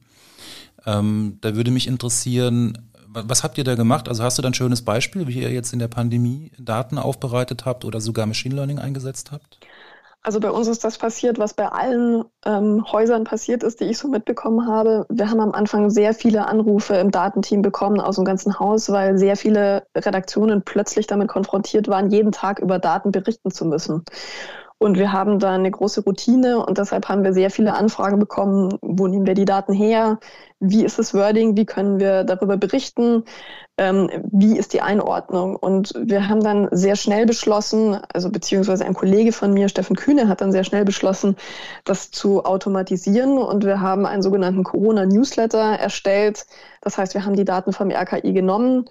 Ähm, 0.85 1.39
da 1.41 1.57
würde 1.57 1.71
mich 1.71 1.87
interessieren, 1.87 2.90
was 3.13 3.43
habt 3.43 3.59
ihr 3.59 3.65
da 3.65 3.75
gemacht? 3.75 4.09
Also 4.09 4.23
hast 4.23 4.39
du 4.39 4.43
da 4.43 4.49
ein 4.49 4.55
schönes 4.55 4.85
Beispiel, 4.85 5.27
wie 5.27 5.43
ihr 5.43 5.51
jetzt 5.51 5.73
in 5.73 5.79
der 5.79 5.89
Pandemie 5.89 6.53
Daten 6.59 6.99
aufbereitet 6.99 7.65
habt 7.65 7.85
oder 7.85 8.01
sogar 8.01 8.27
Machine 8.27 8.55
Learning 8.55 8.79
eingesetzt 8.79 9.33
habt? 9.33 9.59
Also 10.23 10.39
bei 10.39 10.51
uns 10.51 10.69
ist 10.69 10.85
das 10.85 10.99
passiert, 10.99 11.39
was 11.39 11.55
bei 11.55 11.67
allen 11.67 12.25
ähm, 12.45 12.85
Häusern 12.93 13.25
passiert 13.25 13.63
ist, 13.63 13.81
die 13.81 13.85
ich 13.85 13.97
so 13.97 14.07
mitbekommen 14.07 14.67
habe. 14.67 15.07
Wir 15.09 15.31
haben 15.31 15.41
am 15.41 15.53
Anfang 15.53 15.89
sehr 15.89 16.13
viele 16.13 16.47
Anrufe 16.47 16.95
im 16.97 17.11
Datenteam 17.11 17.63
bekommen 17.63 18.01
aus 18.01 18.17
dem 18.17 18.27
ganzen 18.27 18.59
Haus, 18.59 18.91
weil 18.91 19.17
sehr 19.17 19.37
viele 19.37 19.87
Redaktionen 19.97 20.63
plötzlich 20.63 21.07
damit 21.07 21.29
konfrontiert 21.29 21.89
waren, 21.89 22.11
jeden 22.11 22.33
Tag 22.33 22.59
über 22.59 22.79
Daten 22.79 23.13
berichten 23.13 23.51
zu 23.51 23.65
müssen. 23.65 24.05
Und 24.83 24.97
wir 24.97 25.13
haben 25.13 25.39
da 25.39 25.53
eine 25.53 25.71
große 25.71 26.05
Routine 26.05 26.65
und 26.65 26.79
deshalb 26.79 27.07
haben 27.07 27.23
wir 27.23 27.35
sehr 27.35 27.51
viele 27.51 27.75
Anfragen 27.75 28.19
bekommen, 28.19 28.79
wo 28.81 29.07
nehmen 29.09 29.27
wir 29.27 29.35
die 29.35 29.45
Daten 29.45 29.75
her, 29.75 30.19
wie 30.59 30.87
ist 30.87 30.99
das 30.99 31.13
Wording, 31.13 31.55
wie 31.55 31.67
können 31.67 32.01
wir 32.01 32.25
darüber 32.25 32.57
berichten, 32.57 33.25
ähm, 33.77 34.09
wie 34.33 34.57
ist 34.57 34.73
die 34.73 34.81
Einordnung. 34.81 35.57
Und 35.57 35.93
wir 35.99 36.31
haben 36.31 36.43
dann 36.43 36.67
sehr 36.71 36.97
schnell 36.97 37.27
beschlossen, 37.27 38.01
also 38.15 38.31
beziehungsweise 38.31 38.87
ein 38.87 38.95
Kollege 38.95 39.33
von 39.33 39.53
mir, 39.53 39.69
Steffen 39.69 39.97
Kühne, 39.97 40.29
hat 40.29 40.41
dann 40.41 40.51
sehr 40.51 40.65
schnell 40.65 40.87
beschlossen, 40.87 41.37
das 41.85 42.11
zu 42.11 42.47
automatisieren. 42.47 43.37
Und 43.37 43.67
wir 43.67 43.83
haben 43.83 44.07
einen 44.07 44.23
sogenannten 44.23 44.65
Corona-Newsletter 44.65 45.79
erstellt. 45.79 46.47
Das 46.81 46.97
heißt, 46.97 47.13
wir 47.13 47.27
haben 47.27 47.37
die 47.37 47.45
Daten 47.45 47.75
vom 47.75 47.91
RKI 47.91 48.33
genommen, 48.33 48.87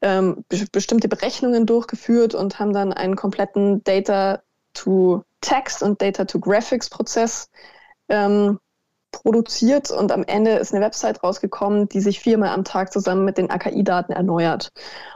ähm, 0.00 0.46
bestimmte 0.72 1.08
Berechnungen 1.08 1.66
durchgeführt 1.66 2.34
und 2.34 2.58
haben 2.58 2.72
dann 2.72 2.94
einen 2.94 3.16
kompletten 3.16 3.84
Data 3.84 4.40
to 4.74 5.24
Text 5.40 5.82
und 5.82 6.00
Data 6.02 6.24
to 6.24 6.38
Graphics 6.38 6.90
Prozess 6.90 7.48
ähm, 8.08 8.58
produziert 9.14 9.90
und 9.90 10.10
am 10.12 10.24
Ende 10.24 10.52
ist 10.52 10.74
eine 10.74 10.84
Website 10.84 11.22
rausgekommen, 11.22 11.88
die 11.88 12.00
sich 12.00 12.20
viermal 12.20 12.50
am 12.50 12.64
Tag 12.64 12.92
zusammen 12.92 13.24
mit 13.24 13.38
den 13.38 13.50
AKI-Daten 13.50 14.12
erneuert. 14.12 14.70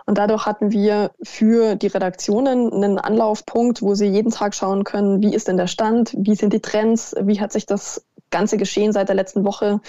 Und 0.06 0.18
dadurch 0.18 0.46
hatten 0.46 0.70
wir 0.70 1.10
für 1.22 1.74
die 1.74 1.88
Redaktionen 1.88 2.72
einen 2.72 2.98
Anlaufpunkt, 2.98 3.82
wo 3.82 3.94
sie 3.94 4.06
jeden 4.06 4.30
Tag 4.30 4.54
schauen 4.54 4.84
können, 4.84 5.20
wie 5.20 5.34
ist 5.34 5.48
denn 5.48 5.56
der 5.56 5.66
Stand, 5.66 6.14
wie 6.16 6.34
sind 6.34 6.52
die 6.52 6.60
Trends, 6.60 7.14
wie 7.20 7.40
hat 7.40 7.52
sich 7.52 7.66
das 7.66 8.04
ganze 8.30 8.56
Geschehen 8.56 8.92
seit 8.92 9.08
der 9.08 9.16
letzten 9.16 9.44
Woche 9.44 9.80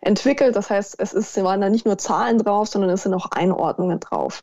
entwickelt. 0.00 0.56
Das 0.56 0.70
heißt, 0.70 0.96
es 0.98 1.12
ist, 1.12 1.36
waren 1.42 1.60
da 1.60 1.68
nicht 1.68 1.86
nur 1.86 1.98
Zahlen 1.98 2.38
drauf, 2.38 2.68
sondern 2.68 2.90
es 2.90 3.02
sind 3.02 3.14
auch 3.14 3.30
Einordnungen 3.30 4.00
drauf. 4.00 4.42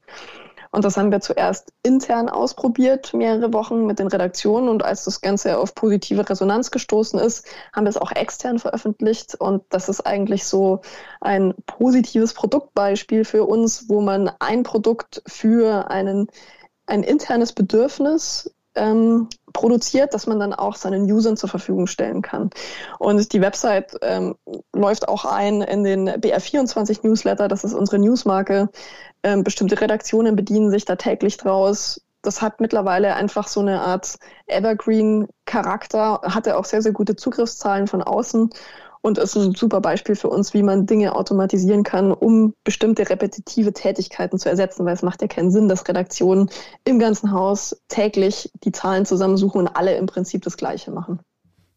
Und 0.76 0.84
das 0.84 0.98
haben 0.98 1.10
wir 1.10 1.22
zuerst 1.22 1.72
intern 1.84 2.28
ausprobiert, 2.28 3.14
mehrere 3.14 3.54
Wochen 3.54 3.86
mit 3.86 3.98
den 3.98 4.08
Redaktionen. 4.08 4.68
Und 4.68 4.84
als 4.84 5.06
das 5.06 5.22
Ganze 5.22 5.58
auf 5.58 5.74
positive 5.74 6.30
Resonanz 6.30 6.70
gestoßen 6.70 7.18
ist, 7.18 7.48
haben 7.72 7.86
wir 7.86 7.90
es 7.92 7.98
auch 7.98 8.12
extern 8.12 8.60
veröffentlicht. 8.60 9.36
Und 9.36 9.64
das 9.70 9.88
ist 9.88 10.02
eigentlich 10.02 10.44
so 10.44 10.82
ein 11.22 11.54
positives 11.66 12.34
Produktbeispiel 12.34 13.24
für 13.24 13.46
uns, 13.46 13.88
wo 13.88 14.02
man 14.02 14.30
ein 14.40 14.64
Produkt 14.64 15.24
für 15.26 15.90
einen, 15.90 16.28
ein 16.88 17.04
internes 17.04 17.54
Bedürfnis 17.54 18.54
ähm, 18.76 19.30
produziert, 19.54 20.14
dass 20.14 20.28
man 20.28 20.40
dann 20.40 20.54
auch 20.54 20.76
seinen 20.76 21.10
Usern 21.10 21.38
zur 21.38 21.50
Verfügung 21.50 21.88
stellen 21.88 22.22
kann. 22.22 22.50
Und 23.00 23.34
die 23.34 23.42
Website 23.42 23.98
ähm, 24.02 24.36
läuft 24.74 25.08
auch 25.08 25.26
ein 25.26 25.62
in 25.62 25.84
den 25.84 26.10
BR24 26.10 27.00
Newsletter, 27.04 27.48
das 27.48 27.64
ist 27.64 27.74
unsere 27.74 28.00
Newsmarke. 28.00 28.70
Ähm, 29.24 29.44
bestimmte 29.44 29.80
Redaktionen 29.80 30.36
bedienen 30.36 30.70
sich 30.70 30.86
da 30.86 30.96
täglich 30.96 31.38
draus. 31.38 32.02
Das 32.22 32.42
hat 32.42 32.60
mittlerweile 32.60 33.16
einfach 33.16 33.48
so 33.48 33.60
eine 33.60 33.82
Art 33.82 34.16
Evergreen-Charakter, 34.48 36.22
hatte 36.24 36.58
auch 36.58 36.66
sehr, 36.66 36.82
sehr 36.82 36.92
gute 36.92 37.16
Zugriffszahlen 37.16 37.88
von 37.88 38.02
außen 38.02 38.50
und 39.06 39.20
ist 39.20 39.36
ein 39.36 39.54
super 39.54 39.82
Beispiel 39.82 40.16
für 40.16 40.30
uns, 40.30 40.56
wie 40.56 40.64
man 40.64 40.88
Dinge 40.88 41.16
automatisieren 41.16 41.84
kann, 41.84 42.12
um 42.12 42.56
bestimmte 42.64 43.08
repetitive 43.08 43.72
Tätigkeiten 43.72 44.40
zu 44.40 44.50
ersetzen, 44.50 44.84
weil 44.84 44.96
es 44.96 45.04
macht 45.04 45.22
ja 45.22 45.28
keinen 45.28 45.52
Sinn, 45.52 45.70
dass 45.70 45.88
Redaktionen 45.88 46.50
im 46.86 46.98
ganzen 46.98 47.32
Haus 47.32 47.78
täglich 47.88 48.50
die 48.64 48.72
Zahlen 48.72 49.06
zusammensuchen 49.06 49.62
und 49.62 49.68
alle 49.68 49.96
im 49.96 50.08
Prinzip 50.08 50.42
das 50.42 50.58
Gleiche 50.58 50.90
machen. 50.90 51.20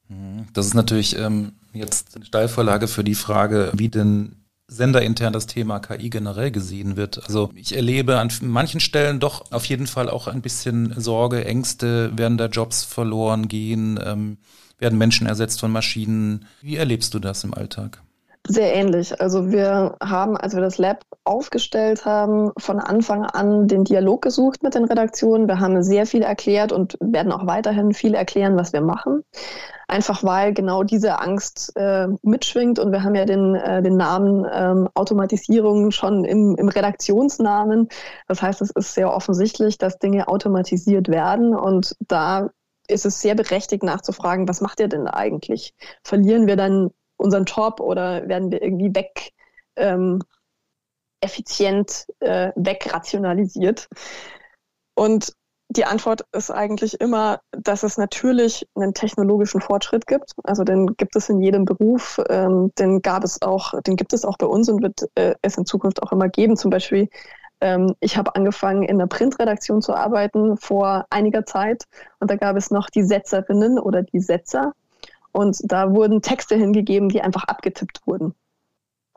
Mhm. 0.08 0.46
Das 0.54 0.64
ist 0.64 0.72
natürlich 0.72 1.18
ähm, 1.18 1.52
jetzt 1.74 2.16
eine 2.16 2.24
Steilvorlage 2.24 2.88
für 2.88 3.04
die 3.04 3.14
Frage, 3.14 3.72
wie 3.74 3.90
denn 3.90 4.46
senderintern 4.66 5.34
das 5.34 5.46
Thema 5.46 5.80
KI 5.80 6.08
generell 6.08 6.50
gesehen 6.50 6.96
wird. 6.96 7.22
Also 7.26 7.50
ich 7.54 7.76
erlebe 7.76 8.18
an 8.18 8.30
manchen 8.40 8.80
Stellen 8.80 9.20
doch 9.20 9.52
auf 9.52 9.66
jeden 9.66 9.86
Fall 9.86 10.08
auch 10.08 10.28
ein 10.28 10.40
bisschen 10.40 10.94
Sorge, 10.98 11.44
Ängste, 11.44 12.10
werden 12.16 12.38
da 12.38 12.46
Jobs 12.46 12.84
verloren 12.84 13.48
gehen. 13.48 14.00
Ähm, 14.02 14.38
werden 14.78 14.98
Menschen 14.98 15.26
ersetzt 15.26 15.60
von 15.60 15.72
Maschinen? 15.72 16.46
Wie 16.60 16.76
erlebst 16.76 17.14
du 17.14 17.18
das 17.18 17.44
im 17.44 17.54
Alltag? 17.54 18.02
Sehr 18.50 18.74
ähnlich. 18.74 19.20
Also 19.20 19.50
wir 19.50 19.96
haben, 20.02 20.36
als 20.38 20.54
wir 20.54 20.62
das 20.62 20.78
Lab 20.78 21.02
aufgestellt 21.24 22.06
haben, 22.06 22.50
von 22.56 22.78
Anfang 22.80 23.24
an 23.24 23.68
den 23.68 23.84
Dialog 23.84 24.22
gesucht 24.22 24.62
mit 24.62 24.74
den 24.74 24.84
Redaktionen. 24.84 25.48
Wir 25.48 25.60
haben 25.60 25.82
sehr 25.82 26.06
viel 26.06 26.22
erklärt 26.22 26.72
und 26.72 26.96
werden 27.00 27.30
auch 27.30 27.46
weiterhin 27.46 27.92
viel 27.92 28.14
erklären, 28.14 28.56
was 28.56 28.72
wir 28.72 28.80
machen. 28.80 29.22
Einfach 29.86 30.24
weil 30.24 30.54
genau 30.54 30.82
diese 30.82 31.20
Angst 31.20 31.72
äh, 31.76 32.08
mitschwingt 32.22 32.78
und 32.78 32.90
wir 32.90 33.02
haben 33.02 33.14
ja 33.14 33.26
den, 33.26 33.54
äh, 33.54 33.82
den 33.82 33.98
Namen 33.98 34.46
ähm, 34.50 34.88
Automatisierung 34.94 35.90
schon 35.90 36.24
im, 36.24 36.56
im 36.56 36.68
Redaktionsnamen. 36.68 37.88
Das 38.28 38.40
heißt, 38.40 38.62
es 38.62 38.70
ist 38.70 38.94
sehr 38.94 39.12
offensichtlich, 39.12 39.76
dass 39.76 39.98
Dinge 39.98 40.26
automatisiert 40.26 41.08
werden 41.08 41.54
und 41.54 41.96
da 42.06 42.48
ist 42.88 43.06
es 43.06 43.20
sehr 43.20 43.34
berechtigt 43.34 43.82
nachzufragen, 43.82 44.48
was 44.48 44.60
macht 44.60 44.80
ihr 44.80 44.88
denn 44.88 45.06
eigentlich? 45.06 45.74
Verlieren 46.02 46.46
wir 46.46 46.56
dann 46.56 46.90
unseren 47.16 47.44
Job 47.44 47.80
oder 47.80 48.28
werden 48.28 48.50
wir 48.50 48.62
irgendwie 48.62 48.94
weg 48.94 49.32
ähm, 49.76 50.20
effizient 51.20 52.06
äh, 52.20 52.52
wegrationalisiert? 52.56 53.88
Und 54.94 55.32
die 55.70 55.84
Antwort 55.84 56.22
ist 56.32 56.50
eigentlich 56.50 56.98
immer, 57.00 57.40
dass 57.50 57.82
es 57.82 57.98
natürlich 57.98 58.66
einen 58.74 58.94
technologischen 58.94 59.60
Fortschritt 59.60 60.06
gibt. 60.06 60.32
Also 60.44 60.64
den 60.64 60.96
gibt 60.96 61.14
es 61.14 61.28
in 61.28 61.42
jedem 61.42 61.66
Beruf, 61.66 62.18
ähm, 62.30 62.72
den 62.78 63.02
gab 63.02 63.22
es 63.22 63.42
auch, 63.42 63.78
den 63.82 63.96
gibt 63.96 64.14
es 64.14 64.24
auch 64.24 64.38
bei 64.38 64.46
uns 64.46 64.68
und 64.70 64.82
wird 64.82 65.08
äh, 65.14 65.34
es 65.42 65.58
in 65.58 65.66
Zukunft 65.66 66.02
auch 66.02 66.10
immer 66.10 66.28
geben. 66.28 66.56
Zum 66.56 66.70
Beispiel 66.70 67.08
ähm, 67.60 67.94
ich 68.00 68.16
habe 68.16 68.34
angefangen, 68.34 68.82
in 68.82 68.98
der 68.98 69.06
Printredaktion 69.06 69.82
zu 69.82 69.94
arbeiten 69.94 70.56
vor 70.56 71.06
einiger 71.10 71.46
Zeit 71.46 71.84
und 72.20 72.30
da 72.30 72.36
gab 72.36 72.56
es 72.56 72.70
noch 72.70 72.90
die 72.90 73.02
Setzerinnen 73.02 73.78
oder 73.78 74.02
die 74.02 74.20
Setzer 74.20 74.72
und 75.32 75.58
da 75.64 75.92
wurden 75.92 76.22
Texte 76.22 76.56
hingegeben, 76.56 77.08
die 77.08 77.22
einfach 77.22 77.44
abgetippt 77.44 78.06
wurden. 78.06 78.34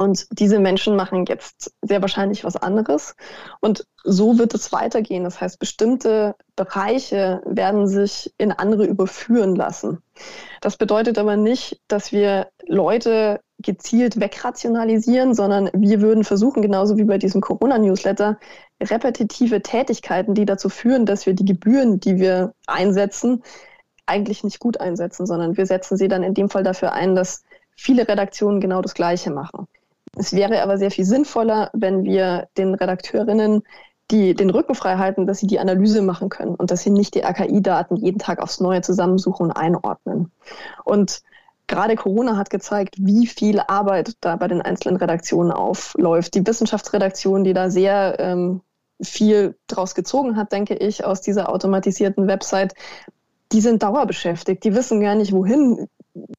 Und 0.02 0.26
diese 0.32 0.58
Menschen 0.58 0.96
machen 0.96 1.26
jetzt 1.28 1.76
sehr 1.84 2.02
wahrscheinlich 2.02 2.44
was 2.44 2.56
anderes. 2.56 3.16
Und 3.60 3.86
so 4.04 4.40
wird 4.40 4.56
es 4.56 4.74
weitergehen. 4.74 5.24
Das 5.24 5.40
heißt, 5.40 5.60
bestimmte 5.60 6.34
Bereiche 6.56 7.44
werden 7.46 7.88
sich 7.88 8.34
in 8.40 8.52
andere 8.52 8.86
überführen 8.86 9.56
lassen. 9.56 10.02
Das 10.60 10.78
bedeutet 10.78 11.20
aber 11.20 11.38
nicht, 11.38 11.82
dass 11.88 12.12
wir 12.12 12.48
Leute 12.66 13.42
gezielt 13.62 14.20
wegrationalisieren, 14.20 15.34
sondern 15.34 15.70
wir 15.74 16.02
würden 16.02 16.24
versuchen, 16.24 16.62
genauso 16.62 16.98
wie 16.98 17.04
bei 17.04 17.18
diesem 17.18 17.42
Corona-Newsletter, 17.42 18.38
repetitive 18.82 19.62
Tätigkeiten, 19.62 20.34
die 20.34 20.46
dazu 20.46 20.70
führen, 20.70 21.06
dass 21.06 21.26
wir 21.26 21.34
die 21.34 21.46
Gebühren, 21.46 22.00
die 22.00 22.18
wir 22.18 22.54
einsetzen, 22.68 23.44
eigentlich 24.06 24.44
nicht 24.44 24.60
gut 24.60 24.80
einsetzen, 24.80 25.26
sondern 25.26 25.58
wir 25.58 25.66
setzen 25.66 25.98
sie 25.98 26.08
dann 26.08 26.24
in 26.24 26.34
dem 26.34 26.50
Fall 26.50 26.64
dafür 26.64 26.94
ein, 26.94 27.16
dass 27.16 27.44
viele 27.76 28.08
Redaktionen 28.08 28.60
genau 28.60 28.82
das 28.82 28.94
Gleiche 28.94 29.32
machen. 29.32 29.68
Es 30.18 30.34
wäre 30.34 30.62
aber 30.62 30.78
sehr 30.78 30.92
viel 30.92 31.06
sinnvoller, 31.06 31.70
wenn 31.74 32.04
wir 32.04 32.48
den 32.58 32.74
Redakteurinnen 32.74 33.64
die 34.12 34.36
den 34.36 34.50
Rücken 34.50 34.76
frei 34.76 34.98
halten, 34.98 35.26
dass 35.26 35.40
sie 35.40 35.48
die 35.48 35.60
Analyse 35.60 36.02
machen 36.02 36.30
können 36.30 36.56
und 36.56 36.70
dass 36.70 36.82
sie 36.82 36.90
nicht 36.90 37.16
die 37.16 37.22
RKI-Daten 37.22 37.96
jeden 37.96 38.20
Tag 38.20 38.40
aufs 38.40 38.60
Neue 38.60 38.82
zusammensuchen 38.82 39.48
und 39.48 39.52
einordnen. 39.52 40.32
Und 40.84 41.22
gerade 41.72 41.96
Corona 41.96 42.38
hat 42.38 42.50
gezeigt, 42.50 42.96
wie 43.00 43.26
viel 43.26 43.62
Arbeit 43.62 44.18
da 44.20 44.36
bei 44.36 44.48
den 44.48 44.62
einzelnen 44.62 44.98
Redaktionen 44.98 45.52
aufläuft. 45.52 46.36
Die 46.36 46.46
Wissenschaftsredaktion, 46.46 47.44
die 47.44 47.54
da 47.54 47.70
sehr 47.70 48.18
ähm, 48.20 48.62
viel 49.02 49.56
draus 49.68 49.96
gezogen 49.96 50.36
hat, 50.36 50.52
denke 50.52 50.76
ich, 50.76 51.06
aus 51.06 51.22
dieser 51.22 51.50
automatisierten 51.50 52.28
Website, 52.28 52.76
die 53.54 53.62
sind 53.62 53.84
dauerbeschäftigt. 53.84 54.64
Die 54.64 54.76
wissen 54.76 55.02
gar 55.02 55.16
nicht, 55.16 55.32
wohin 55.32 55.88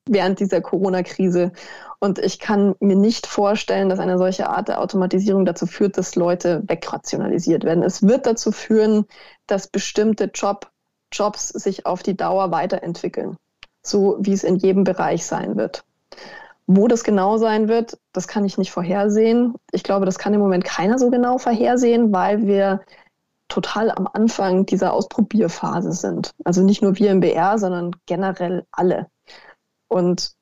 während 0.06 0.38
dieser 0.38 0.60
Corona-Krise. 0.60 1.52
Und 1.98 2.18
ich 2.18 2.38
kann 2.38 2.74
mir 2.80 2.96
nicht 2.96 3.26
vorstellen, 3.26 3.88
dass 3.88 4.00
eine 4.00 4.18
solche 4.18 4.50
Art 4.50 4.68
der 4.68 4.80
Automatisierung 4.80 5.46
dazu 5.46 5.66
führt, 5.66 5.96
dass 5.96 6.14
Leute 6.14 6.62
wegrationalisiert 6.66 7.64
werden. 7.64 7.82
Es 7.82 8.02
wird 8.02 8.26
dazu 8.26 8.52
führen, 8.52 9.06
dass 9.46 9.66
bestimmte 9.66 10.30
Job, 10.34 10.70
Jobs 11.10 11.48
sich 11.48 11.86
auf 11.86 12.02
die 12.02 12.16
Dauer 12.16 12.50
weiterentwickeln, 12.50 13.36
so 13.82 14.16
wie 14.20 14.32
es 14.32 14.44
in 14.44 14.56
jedem 14.56 14.84
Bereich 14.84 15.26
sein 15.26 15.56
wird. 15.56 15.84
Wo 16.66 16.86
das 16.88 17.04
genau 17.04 17.38
sein 17.38 17.68
wird, 17.68 17.98
das 18.12 18.28
kann 18.28 18.44
ich 18.44 18.56
nicht 18.56 18.70
vorhersehen. 18.70 19.54
Ich 19.72 19.82
glaube, 19.82 20.06
das 20.06 20.18
kann 20.18 20.32
im 20.32 20.40
Moment 20.40 20.64
keiner 20.64 20.98
so 20.98 21.10
genau 21.10 21.38
vorhersehen, 21.38 22.12
weil 22.12 22.46
wir 22.46 22.80
total 23.48 23.90
am 23.90 24.08
Anfang 24.10 24.64
dieser 24.64 24.92
Ausprobierphase 24.92 25.92
sind. 25.92 26.32
Also 26.44 26.62
nicht 26.62 26.82
nur 26.82 26.96
wir 26.98 27.10
im 27.10 27.20
BR, 27.20 27.58
sondern 27.58 27.94
generell 28.06 28.64
alle. 28.70 29.08
Und 29.88 30.32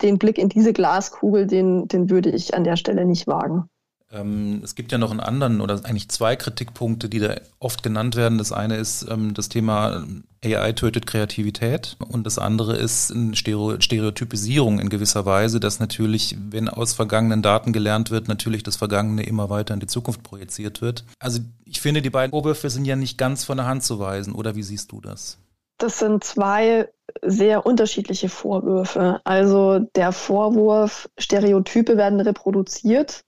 den 0.00 0.18
Blick 0.18 0.38
in 0.38 0.48
diese 0.48 0.72
Glaskugel, 0.72 1.46
den, 1.46 1.88
den 1.88 2.08
würde 2.08 2.30
ich 2.30 2.54
an 2.54 2.64
der 2.64 2.76
Stelle 2.76 3.04
nicht 3.04 3.26
wagen. 3.26 3.68
Ähm, 4.10 4.62
es 4.64 4.74
gibt 4.74 4.92
ja 4.92 4.98
noch 4.98 5.10
einen 5.10 5.20
anderen 5.20 5.60
oder 5.60 5.80
eigentlich 5.84 6.08
zwei 6.08 6.36
Kritikpunkte, 6.36 7.08
die 7.08 7.18
da 7.18 7.34
oft 7.58 7.82
genannt 7.82 8.16
werden. 8.16 8.38
Das 8.38 8.52
eine 8.52 8.76
ist 8.76 9.06
ähm, 9.10 9.34
das 9.34 9.48
Thema 9.48 10.06
AI 10.44 10.72
tötet 10.72 11.06
Kreativität 11.06 11.96
und 12.08 12.24
das 12.24 12.38
andere 12.38 12.76
ist 12.76 13.12
eine 13.12 13.34
Stereotypisierung 13.34 14.78
in 14.78 14.88
gewisser 14.88 15.26
Weise, 15.26 15.60
dass 15.60 15.80
natürlich, 15.80 16.36
wenn 16.50 16.68
aus 16.68 16.92
vergangenen 16.92 17.42
Daten 17.42 17.72
gelernt 17.72 18.10
wird, 18.10 18.28
natürlich 18.28 18.62
das 18.62 18.76
Vergangene 18.76 19.24
immer 19.24 19.50
weiter 19.50 19.74
in 19.74 19.80
die 19.80 19.86
Zukunft 19.86 20.22
projiziert 20.22 20.80
wird. 20.80 21.04
Also 21.18 21.40
ich 21.64 21.80
finde, 21.80 22.02
die 22.02 22.10
beiden 22.10 22.30
Vorwürfe 22.30 22.70
sind 22.70 22.84
ja 22.84 22.96
nicht 22.96 23.18
ganz 23.18 23.44
von 23.44 23.56
der 23.56 23.66
Hand 23.66 23.82
zu 23.82 23.98
weisen, 23.98 24.34
oder 24.34 24.54
wie 24.54 24.62
siehst 24.62 24.92
du 24.92 25.00
das? 25.00 25.38
Das 25.78 26.00
sind 26.00 26.24
zwei 26.24 26.88
sehr 27.22 27.64
unterschiedliche 27.64 28.28
Vorwürfe. 28.28 29.20
Also 29.24 29.78
der 29.94 30.12
Vorwurf, 30.12 31.08
Stereotype 31.18 31.96
werden 31.96 32.20
reproduziert. 32.20 33.24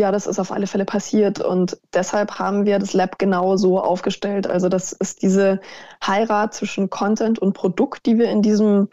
Ja, 0.00 0.10
das 0.10 0.26
ist 0.26 0.38
auf 0.38 0.50
alle 0.50 0.66
Fälle 0.66 0.86
passiert 0.86 1.42
und 1.42 1.78
deshalb 1.92 2.38
haben 2.38 2.64
wir 2.64 2.78
das 2.78 2.94
Lab 2.94 3.18
genau 3.18 3.58
so 3.58 3.78
aufgestellt. 3.78 4.46
Also 4.46 4.70
das 4.70 4.92
ist 4.92 5.20
diese 5.20 5.60
Heirat 6.02 6.54
zwischen 6.54 6.88
Content 6.88 7.38
und 7.38 7.52
Produkt, 7.52 8.06
die 8.06 8.16
wir 8.16 8.30
in 8.30 8.40
diesem 8.40 8.88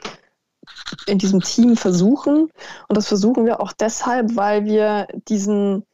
in 1.06 1.18
diesem 1.18 1.40
Team 1.40 1.78
versuchen. 1.78 2.50
Und 2.90 2.98
das 2.98 3.08
versuchen 3.08 3.46
wir 3.46 3.62
auch 3.62 3.72
deshalb, 3.72 4.36
weil 4.36 4.66
wir 4.66 5.08
diesen 5.30 5.86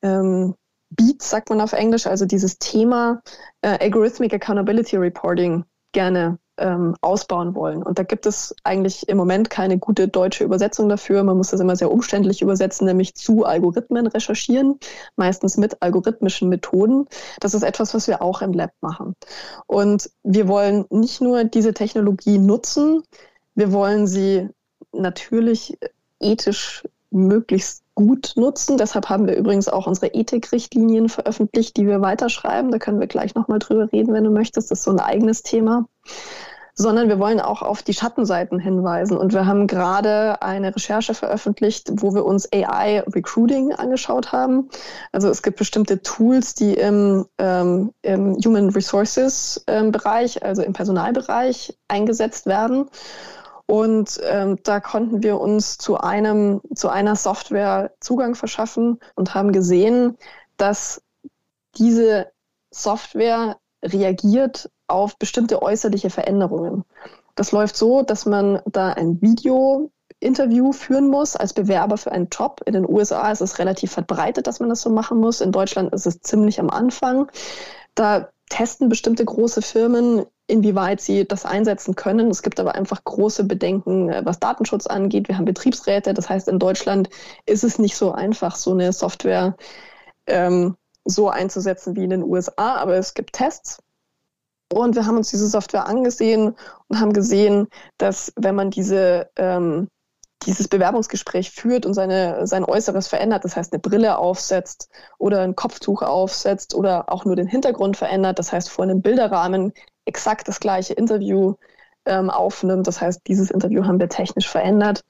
ähm, 0.00 0.54
Beat, 0.88 1.20
sagt 1.20 1.50
man 1.50 1.60
auf 1.60 1.74
Englisch, 1.74 2.06
also 2.06 2.24
dieses 2.24 2.58
Thema 2.58 3.20
äh, 3.60 3.78
Algorithmic 3.78 4.32
Accountability 4.32 4.96
Reporting 4.96 5.66
gerne 5.92 6.38
ähm, 6.56 6.94
ausbauen 7.00 7.54
wollen. 7.54 7.82
Und 7.82 7.98
da 7.98 8.02
gibt 8.02 8.26
es 8.26 8.54
eigentlich 8.64 9.08
im 9.08 9.16
Moment 9.16 9.50
keine 9.50 9.78
gute 9.78 10.08
deutsche 10.08 10.44
Übersetzung 10.44 10.88
dafür. 10.88 11.22
Man 11.24 11.36
muss 11.36 11.50
das 11.50 11.60
immer 11.60 11.76
sehr 11.76 11.90
umständlich 11.90 12.42
übersetzen, 12.42 12.86
nämlich 12.86 13.14
zu 13.14 13.44
Algorithmen 13.44 14.06
recherchieren, 14.06 14.78
meistens 15.16 15.56
mit 15.56 15.82
algorithmischen 15.82 16.48
Methoden. 16.48 17.06
Das 17.40 17.54
ist 17.54 17.62
etwas, 17.62 17.94
was 17.94 18.06
wir 18.06 18.22
auch 18.22 18.42
im 18.42 18.52
Lab 18.52 18.72
machen. 18.80 19.14
Und 19.66 20.10
wir 20.22 20.48
wollen 20.48 20.84
nicht 20.90 21.20
nur 21.20 21.44
diese 21.44 21.74
Technologie 21.74 22.38
nutzen, 22.38 23.02
wir 23.54 23.72
wollen 23.72 24.06
sie 24.06 24.48
natürlich 24.92 25.78
ethisch 26.20 26.86
möglichst 27.10 27.83
gut 27.94 28.32
nutzen. 28.36 28.76
Deshalb 28.76 29.08
haben 29.08 29.26
wir 29.26 29.36
übrigens 29.36 29.68
auch 29.68 29.86
unsere 29.86 30.08
Ethikrichtlinien 30.08 31.08
veröffentlicht, 31.08 31.76
die 31.76 31.86
wir 31.86 32.00
weiterschreiben. 32.00 32.70
Da 32.70 32.78
können 32.78 33.00
wir 33.00 33.06
gleich 33.06 33.34
nochmal 33.34 33.58
drüber 33.58 33.90
reden, 33.92 34.12
wenn 34.12 34.24
du 34.24 34.30
möchtest. 34.30 34.70
Das 34.70 34.78
ist 34.78 34.84
so 34.84 34.90
ein 34.90 35.00
eigenes 35.00 35.42
Thema. 35.42 35.86
Sondern 36.76 37.08
wir 37.08 37.20
wollen 37.20 37.38
auch 37.38 37.62
auf 37.62 37.84
die 37.84 37.94
Schattenseiten 37.94 38.58
hinweisen. 38.58 39.16
Und 39.16 39.32
wir 39.32 39.46
haben 39.46 39.68
gerade 39.68 40.42
eine 40.42 40.74
Recherche 40.74 41.14
veröffentlicht, 41.14 41.88
wo 42.02 42.14
wir 42.14 42.24
uns 42.24 42.52
AI 42.52 43.04
Recruiting 43.06 43.72
angeschaut 43.72 44.32
haben. 44.32 44.70
Also 45.12 45.28
es 45.28 45.44
gibt 45.44 45.58
bestimmte 45.58 46.02
Tools, 46.02 46.54
die 46.54 46.74
im, 46.74 47.26
ähm, 47.38 47.92
im 48.02 48.36
Human 48.44 48.70
Resources 48.70 49.62
ähm, 49.68 49.92
Bereich, 49.92 50.42
also 50.42 50.62
im 50.62 50.72
Personalbereich 50.72 51.78
eingesetzt 51.86 52.46
werden. 52.46 52.88
Und 53.66 54.20
ähm, 54.22 54.58
da 54.62 54.80
konnten 54.80 55.22
wir 55.22 55.40
uns 55.40 55.78
zu 55.78 55.96
einem, 55.96 56.60
zu 56.74 56.88
einer 56.88 57.16
Software 57.16 57.92
Zugang 58.00 58.34
verschaffen 58.34 58.98
und 59.14 59.34
haben 59.34 59.52
gesehen, 59.52 60.18
dass 60.56 61.02
diese 61.76 62.30
Software 62.70 63.56
reagiert 63.82 64.70
auf 64.86 65.18
bestimmte 65.18 65.62
äußerliche 65.62 66.10
Veränderungen. 66.10 66.84
Das 67.36 67.52
läuft 67.52 67.76
so, 67.76 68.02
dass 68.02 68.26
man 68.26 68.60
da 68.66 68.92
ein 68.92 69.20
Video-Interview 69.20 70.72
führen 70.72 71.08
muss 71.08 71.34
als 71.34 71.52
Bewerber 71.52 71.96
für 71.96 72.12
einen 72.12 72.28
Job. 72.30 72.60
In 72.66 72.74
den 72.74 72.88
USA 72.88 73.30
ist 73.30 73.40
es 73.40 73.58
relativ 73.58 73.92
verbreitet, 73.92 74.46
dass 74.46 74.60
man 74.60 74.68
das 74.68 74.82
so 74.82 74.90
machen 74.90 75.18
muss. 75.18 75.40
In 75.40 75.52
Deutschland 75.52 75.92
ist 75.92 76.06
es 76.06 76.20
ziemlich 76.20 76.60
am 76.60 76.70
Anfang. 76.70 77.30
Da 77.94 78.28
testen 78.50 78.88
bestimmte 78.88 79.24
große 79.24 79.62
Firmen, 79.62 80.26
inwieweit 80.46 81.00
sie 81.00 81.26
das 81.26 81.44
einsetzen 81.44 81.94
können. 81.94 82.30
Es 82.30 82.42
gibt 82.42 82.60
aber 82.60 82.74
einfach 82.74 83.02
große 83.04 83.44
Bedenken, 83.44 84.10
äh, 84.10 84.22
was 84.24 84.40
Datenschutz 84.40 84.86
angeht. 84.86 85.28
Wir 85.28 85.38
haben 85.38 85.44
Betriebsräte. 85.44 86.14
Das 86.14 86.28
heißt, 86.28 86.48
in 86.48 86.58
Deutschland 86.58 87.08
ist 87.46 87.64
es 87.64 87.78
nicht 87.78 87.96
so 87.96 88.12
einfach, 88.12 88.56
so 88.56 88.72
eine 88.72 88.92
Software 88.92 89.56
ähm, 90.26 90.76
so 91.04 91.28
einzusetzen 91.28 91.96
wie 91.96 92.04
in 92.04 92.10
den 92.10 92.22
USA. 92.22 92.76
Aber 92.76 92.96
es 92.96 93.14
gibt 93.14 93.34
Tests. 93.34 93.78
Und 94.72 94.96
wir 94.96 95.06
haben 95.06 95.16
uns 95.16 95.30
diese 95.30 95.48
Software 95.48 95.86
angesehen 95.86 96.56
und 96.88 97.00
haben 97.00 97.12
gesehen, 97.12 97.68
dass 97.98 98.32
wenn 98.36 98.54
man 98.54 98.70
diese 98.70 99.30
ähm, 99.36 99.88
dieses 100.46 100.68
Bewerbungsgespräch 100.68 101.50
führt 101.50 101.86
und 101.86 101.94
seine, 101.94 102.46
sein 102.46 102.64
Äußeres 102.64 103.08
verändert, 103.08 103.44
das 103.44 103.56
heißt 103.56 103.72
eine 103.72 103.80
Brille 103.80 104.18
aufsetzt 104.18 104.90
oder 105.18 105.40
ein 105.40 105.56
Kopftuch 105.56 106.02
aufsetzt 106.02 106.74
oder 106.74 107.10
auch 107.10 107.24
nur 107.24 107.36
den 107.36 107.46
Hintergrund 107.46 107.96
verändert, 107.96 108.38
das 108.38 108.52
heißt 108.52 108.68
vor 108.68 108.84
einem 108.84 109.00
Bilderrahmen 109.00 109.72
exakt 110.04 110.48
das 110.48 110.60
gleiche 110.60 110.94
Interview 110.94 111.54
ähm, 112.06 112.30
aufnimmt, 112.30 112.86
das 112.86 113.00
heißt 113.00 113.22
dieses 113.26 113.50
Interview 113.50 113.84
haben 113.84 114.00
wir 114.00 114.08
technisch 114.08 114.48
verändert. 114.48 115.04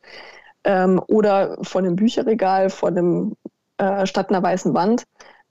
Ähm, 0.64 1.02
oder 1.08 1.58
vor 1.62 1.80
einem 1.80 1.96
Bücherregal, 1.96 2.70
vor 2.70 2.88
einem 2.88 3.36
äh, 3.78 4.06
statt 4.06 4.30
einer 4.30 4.42
weißen 4.42 4.72
Wand, 4.74 5.04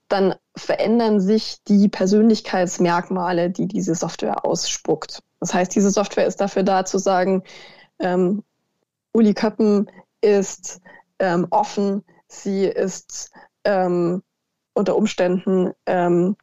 dann 0.08 0.36
verändern 0.56 1.20
sich 1.20 1.64
die 1.68 1.90
Persönlichkeitsmerkmale, 1.90 3.50
die 3.50 3.68
diese 3.68 3.96
Software 3.96 4.46
ausspuckt. 4.46 5.22
Das 5.40 5.54
heißt, 5.54 5.76
diese 5.76 5.92
Software 5.92 6.28
ist 6.28 6.40
dafür 6.40 6.64
da 6.64 6.86
zu 6.86 6.98
sagen, 6.98 7.44
ähm, 8.00 8.44
Uli 9.14 9.34
Köppen 9.34 9.90
ist 10.22 10.82
ähm, 11.20 11.48
offen, 11.50 12.04
sie 12.28 12.66
ist 12.66 13.32
ähm, 13.64 14.24
unter 14.74 14.96
Umständen 14.96 15.74
ähm, 15.86 16.36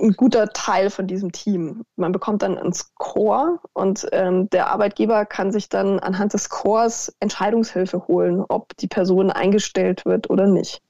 ein 0.00 0.12
guter 0.12 0.48
Teil 0.48 0.90
von 0.90 1.06
diesem 1.06 1.32
Team. 1.32 1.84
Man 1.96 2.12
bekommt 2.12 2.42
dann 2.42 2.58
einen 2.58 2.72
Score 2.72 3.58
und 3.72 4.06
ähm, 4.12 4.50
der 4.50 4.68
Arbeitgeber 4.68 5.24
kann 5.24 5.52
sich 5.52 5.68
dann 5.68 5.98
anhand 6.00 6.34
des 6.34 6.44
Scores 6.44 7.14
Entscheidungshilfe 7.20 8.06
holen, 8.06 8.44
ob 8.48 8.76
die 8.76 8.88
Person 8.88 9.30
eingestellt 9.30 10.04
wird 10.04 10.28
oder 10.28 10.46
nicht. 10.46 10.82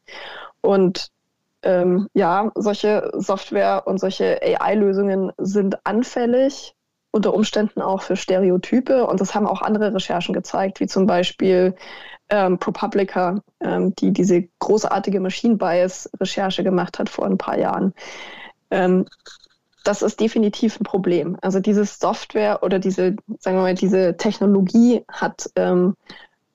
Und 0.61 1.11
ähm, 1.63 2.09
ja, 2.15 2.51
solche 2.55 3.11
Software 3.15 3.85
und 3.87 3.99
solche 3.99 4.41
AI-Lösungen 4.43 5.33
sind 5.39 5.85
anfällig 5.85 6.75
unter 7.13 7.33
Umständen 7.33 7.81
auch 7.81 8.03
für 8.03 8.17
Stereotype. 8.17 9.07
Und 9.07 9.21
das 9.21 9.35
haben 9.35 9.47
auch 9.47 9.63
andere 9.63 9.95
Recherchen 9.95 10.35
gezeigt, 10.35 10.81
wie 10.81 10.87
zum 10.87 11.07
Beispiel 11.07 11.75
ähm, 12.29 12.59
ProPublica, 12.59 13.41
ähm, 13.61 13.95
die 13.97 14.13
diese 14.13 14.49
großartige 14.59 15.21
Machine 15.21 15.57
Bias-Recherche 15.57 16.63
gemacht 16.63 16.99
hat 16.99 17.09
vor 17.09 17.25
ein 17.27 17.39
paar 17.39 17.59
Jahren. 17.59 17.95
Ähm, 18.71 19.07
das 19.85 20.03
ist 20.03 20.19
definitiv 20.19 20.81
ein 20.81 20.85
Problem. 20.85 21.39
Also 21.43 21.61
diese 21.61 21.85
Software 21.85 22.63
oder 22.63 22.79
diese, 22.79 23.15
sagen 23.39 23.57
wir 23.57 23.63
mal, 23.63 23.75
diese 23.75 24.17
Technologie 24.17 25.05
hat 25.09 25.49
ähm, 25.55 25.95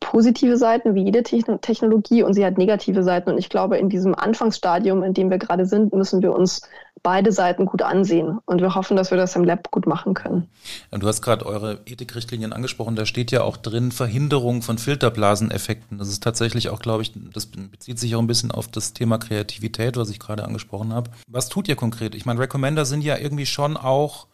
positive 0.02 0.58
Seiten 0.58 0.94
wie 0.96 1.06
jede 1.06 1.24
Technologie 1.24 2.24
und 2.24 2.34
sie 2.34 2.46
hat 2.46 2.58
negative 2.58 3.04
Seiten. 3.04 3.30
Und 3.30 3.38
ich 3.38 3.48
glaube, 3.48 3.78
in 3.78 3.88
diesem 3.88 4.14
Anfangsstadium, 4.14 5.04
in 5.04 5.14
dem 5.14 5.30
wir 5.30 5.38
gerade 5.38 5.66
sind, 5.66 5.94
müssen 5.94 6.22
wir 6.22 6.34
uns 6.34 6.64
beide 7.04 7.32
Seiten 7.32 7.66
gut 7.66 7.82
ansehen. 7.82 8.40
Und 8.46 8.62
wir 8.62 8.76
hoffen, 8.76 8.98
dass 8.98 9.10
wir 9.10 9.18
das 9.18 9.36
im 9.36 9.44
Lab 9.44 9.72
gut 9.72 9.88
machen 9.88 10.14
können. 10.14 10.50
Du 10.92 11.08
hast 11.08 11.22
gerade 11.22 11.46
eure 11.46 11.80
Ethikrichtlinien 11.86 12.52
angesprochen. 12.52 12.96
Da 12.96 13.06
steht 13.06 13.32
ja 13.32 13.44
auch 13.44 13.58
drin 13.58 13.92
Verhinderung 13.92 14.62
von 14.62 14.78
Filterblaseneffekten. 14.78 15.98
Das 15.98 16.10
ist 16.10 16.22
tatsächlich 16.22 16.70
auch, 16.70 16.80
glaube 16.80 17.04
ich, 17.04 17.14
das 17.34 17.46
bezieht 17.46 17.98
sich 17.98 18.16
auch 18.16 18.20
ein 18.20 18.28
bisschen 18.28 18.52
auf 18.52 18.68
das 18.68 18.94
Thema 18.94 19.18
Kreativität, 19.18 19.98
was 19.98 20.10
ich 20.10 20.20
gerade 20.20 20.44
angesprochen 20.44 20.94
habe. 20.94 21.10
Was 21.28 21.48
tut 21.48 21.68
ihr 21.70 21.76
konkret? 21.76 22.16
Ich 22.16 22.26
meine, 22.26 22.40
Recommender 22.40 22.86
sind 22.86 23.04
ja 23.04 23.18
irgendwie 23.18 23.46
schon 23.46 23.78
auch 23.78 24.28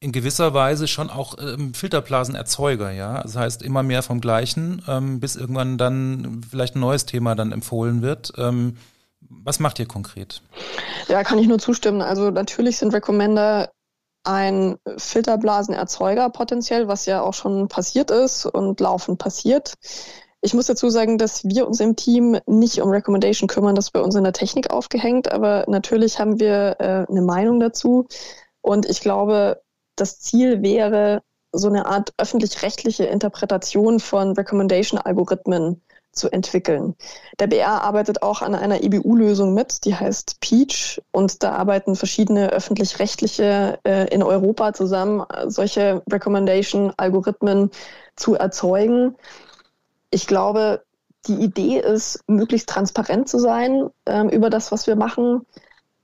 in 0.00 0.12
gewisser 0.12 0.54
Weise 0.54 0.88
schon 0.88 1.10
auch 1.10 1.36
ähm, 1.38 1.74
Filterblasenerzeuger, 1.74 2.90
ja. 2.90 3.22
Das 3.22 3.36
heißt 3.36 3.62
immer 3.62 3.82
mehr 3.82 4.02
vom 4.02 4.20
Gleichen, 4.20 4.82
ähm, 4.88 5.20
bis 5.20 5.36
irgendwann 5.36 5.76
dann 5.76 6.40
vielleicht 6.48 6.74
ein 6.74 6.80
neues 6.80 7.04
Thema 7.04 7.34
dann 7.34 7.52
empfohlen 7.52 8.00
wird. 8.00 8.32
Ähm, 8.38 8.78
was 9.20 9.60
macht 9.60 9.78
ihr 9.78 9.86
konkret? 9.86 10.42
Ja, 11.08 11.22
kann 11.22 11.38
ich 11.38 11.46
nur 11.46 11.58
zustimmen. 11.58 12.00
Also 12.00 12.30
natürlich 12.30 12.78
sind 12.78 12.94
Recommender 12.94 13.70
ein 14.24 14.76
Filterblasenerzeuger 14.96 16.30
potenziell, 16.30 16.88
was 16.88 17.06
ja 17.06 17.22
auch 17.22 17.34
schon 17.34 17.68
passiert 17.68 18.10
ist 18.10 18.46
und 18.46 18.80
laufend 18.80 19.18
passiert. 19.18 19.74
Ich 20.42 20.54
muss 20.54 20.66
dazu 20.66 20.88
sagen, 20.88 21.18
dass 21.18 21.44
wir 21.44 21.66
uns 21.66 21.80
im 21.80 21.96
Team 21.96 22.38
nicht 22.46 22.80
um 22.80 22.88
Recommendation 22.88 23.48
kümmern, 23.48 23.74
das 23.74 23.86
ist 23.86 23.92
bei 23.92 24.00
uns 24.00 24.14
in 24.14 24.24
der 24.24 24.32
Technik 24.32 24.70
aufgehängt, 24.70 25.30
aber 25.30 25.64
natürlich 25.68 26.18
haben 26.18 26.40
wir 26.40 26.76
äh, 26.78 27.06
eine 27.10 27.22
Meinung 27.22 27.60
dazu. 27.60 28.06
Und 28.62 28.86
ich 28.86 29.00
glaube, 29.00 29.60
das 29.96 30.20
Ziel 30.20 30.62
wäre, 30.62 31.22
so 31.52 31.68
eine 31.68 31.86
Art 31.86 32.12
öffentlich-rechtliche 32.16 33.04
Interpretation 33.04 34.00
von 34.00 34.32
Recommendation-Algorithmen 34.32 35.80
zu 36.12 36.28
entwickeln. 36.30 36.96
Der 37.38 37.46
BR 37.46 37.82
arbeitet 37.82 38.22
auch 38.22 38.42
an 38.42 38.54
einer 38.54 38.82
EBU-Lösung 38.82 39.54
mit, 39.54 39.84
die 39.84 39.94
heißt 39.94 40.40
Peach 40.40 41.00
und 41.12 41.42
da 41.42 41.52
arbeiten 41.52 41.94
verschiedene 41.94 42.50
öffentlich-rechtliche 42.50 43.78
äh, 43.84 44.12
in 44.12 44.22
Europa 44.22 44.72
zusammen, 44.72 45.24
solche 45.46 46.02
Recommendation-Algorithmen 46.10 47.70
zu 48.16 48.34
erzeugen. 48.34 49.16
Ich 50.10 50.26
glaube, 50.26 50.82
die 51.26 51.34
Idee 51.34 51.78
ist, 51.78 52.24
möglichst 52.26 52.68
transparent 52.68 53.28
zu 53.28 53.38
sein 53.38 53.90
ähm, 54.06 54.30
über 54.30 54.50
das, 54.50 54.72
was 54.72 54.86
wir 54.86 54.96
machen, 54.96 55.46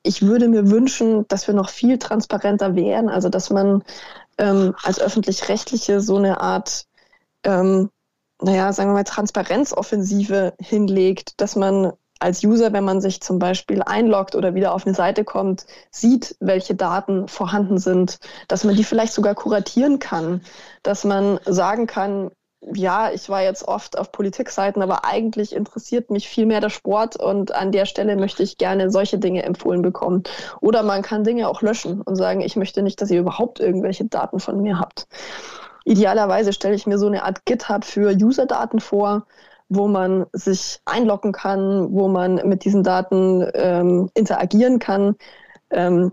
ich 0.07 0.23
würde 0.23 0.49
mir 0.49 0.71
wünschen, 0.71 1.27
dass 1.29 1.47
wir 1.47 1.55
noch 1.55 1.69
viel 1.69 1.99
transparenter 1.99 2.77
wären, 2.77 3.09
also 3.09 3.29
dass 3.29 3.51
man 3.51 3.83
ähm, 4.39 4.75
als 4.83 5.01
öffentlich-rechtliche 5.01 6.01
so 6.01 6.17
eine 6.17 6.41
Art, 6.41 6.87
ähm, 7.43 7.91
naja, 8.41 8.73
sagen 8.73 8.91
wir 8.91 8.95
mal, 8.95 9.05
Transparenzoffensive 9.05 10.55
hinlegt, 10.61 11.41
dass 11.41 11.57
man 11.57 11.93
als 12.19 12.43
User, 12.45 12.73
wenn 12.73 12.85
man 12.85 13.01
sich 13.01 13.21
zum 13.21 13.39
Beispiel 13.39 13.83
einloggt 13.83 14.35
oder 14.35 14.55
wieder 14.55 14.73
auf 14.73 14.87
eine 14.87 14.95
Seite 14.95 15.25
kommt, 15.25 15.67
sieht, 15.91 16.37
welche 16.41 16.75
Daten 16.75 17.29
vorhanden 17.29 17.79
sind, 17.79 18.19
dass 18.49 18.65
man 18.65 18.75
die 18.75 18.85
vielleicht 18.85 19.13
sogar 19.13 19.35
kuratieren 19.35 19.99
kann, 19.99 20.43
dass 20.83 21.05
man 21.05 21.39
sagen 21.45 21.87
kann, 21.87 22.31
ja, 22.75 23.11
ich 23.13 23.29
war 23.29 23.43
jetzt 23.43 23.67
oft 23.69 23.97
auf 23.99 24.11
Politikseiten, 24.11 24.83
aber 24.83 25.05
eigentlich 25.05 25.55
interessiert 25.55 26.11
mich 26.11 26.29
viel 26.29 26.47
mehr 26.47 26.61
der 26.61 26.71
Sport 26.71 27.17
und 27.17 27.55
an 27.55 27.71
der 27.71 27.87
Stelle 27.87 28.17
möchte 28.17 28.43
ich 28.43 28.59
gerne 28.59 28.91
solche 28.91 29.19
Dinge 29.19 29.45
empfohlen 29.45 29.83
bekommen. 29.83 30.25
Oder 30.61 30.83
man 30.83 31.03
kann 31.03 31.25
Dinge 31.25 31.49
auch 31.49 31.63
löschen 31.63 32.01
und 32.03 32.17
sagen, 32.17 32.41
ich 32.41 32.57
möchte 32.57 32.83
nicht, 32.83 33.01
dass 33.01 33.11
ihr 33.11 33.21
überhaupt 33.21 33.61
irgendwelche 33.61 34.07
Daten 34.07 34.41
von 34.41 34.61
mir 34.61 34.81
habt. 34.81 35.07
Idealerweise 35.85 36.53
stelle 36.53 36.75
ich 36.75 36.87
mir 36.87 36.99
so 36.99 37.07
eine 37.07 37.23
Art 37.23 37.45
GitHub 37.45 37.85
für 37.85 38.13
User-Daten 38.13 38.81
vor, 38.81 39.27
wo 39.69 39.87
man 39.87 40.27
sich 40.33 40.81
einloggen 40.85 41.33
kann, 41.33 41.93
wo 41.93 42.09
man 42.09 42.37
mit 42.49 42.65
diesen 42.65 42.83
Daten 42.83 43.49
ähm, 43.55 44.11
interagieren 44.15 44.81
kann. 44.81 45.17
Ähm, 45.71 46.13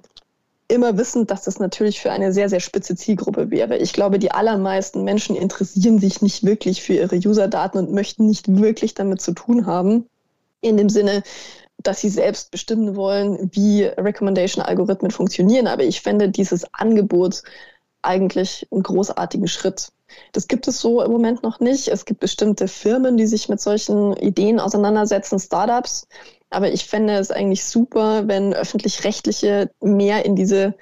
immer 0.67 0.97
wissend, 0.97 1.31
dass 1.31 1.43
das 1.43 1.59
natürlich 1.59 1.99
für 1.99 2.11
eine 2.11 2.33
sehr, 2.33 2.49
sehr 2.49 2.59
spitze 2.59 2.95
Zielgruppe 2.95 3.51
wäre. 3.51 3.77
Ich 3.77 3.93
glaube, 3.93 4.19
die 4.19 4.31
allermeisten 4.31 5.03
Menschen 5.03 5.35
interessieren 5.35 5.99
sich 5.99 6.21
nicht 6.21 6.43
wirklich 6.43 6.81
für 6.81 6.93
ihre 6.93 7.17
User-Daten 7.17 7.77
und 7.77 7.91
möchten 7.91 8.25
nicht 8.25 8.55
wirklich 8.55 8.93
damit 8.93 9.21
zu 9.21 9.33
tun 9.33 9.65
haben. 9.65 10.07
In 10.61 10.77
dem 10.77 10.89
Sinne, 10.89 11.23
dass 11.77 12.01
sie 12.01 12.09
selbst 12.09 12.51
bestimmen 12.51 12.95
wollen, 12.95 13.49
wie 13.53 13.83
Recommendation-Algorithmen 13.83 15.11
funktionieren. 15.11 15.67
Aber 15.67 15.83
ich 15.83 16.01
fände 16.01 16.29
dieses 16.29 16.65
Angebot 16.73 17.43
eigentlich 18.01 18.67
einen 18.71 18.83
großartigen 18.83 19.47
Schritt. 19.47 19.89
Das 20.31 20.47
gibt 20.47 20.67
es 20.67 20.79
so 20.79 21.01
im 21.01 21.11
Moment 21.11 21.43
noch 21.43 21.59
nicht. 21.59 21.87
Es 21.87 22.05
gibt 22.05 22.19
bestimmte 22.19 22.67
Firmen, 22.67 23.17
die 23.17 23.25
sich 23.25 23.49
mit 23.49 23.59
solchen 23.59 24.15
Ideen 24.17 24.59
auseinandersetzen, 24.59 25.39
Startups. 25.39 26.07
Aber 26.53 26.71
ich 26.71 26.85
fände 26.85 27.13
es 27.15 27.31
eigentlich 27.31 27.65
super, 27.65 28.27
wenn 28.27 28.53
öffentlich-rechtliche 28.53 29.71
mehr 29.81 30.25
in 30.25 30.35
diese 30.35 30.75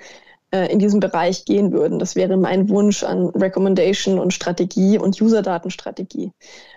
äh, 0.51 0.71
in 0.71 0.79
diesem 0.79 0.99
Bereich 0.99 1.45
gehen 1.45 1.71
würden. 1.71 1.97
Das 1.97 2.15
wäre 2.15 2.37
mein 2.37 2.69
Wunsch 2.69 3.03
an 3.03 3.29
Recommendation 3.29 4.19
und 4.19 4.33
Strategie 4.33 4.97
und 4.97 5.19
User-Datenstrategie. 5.21 6.31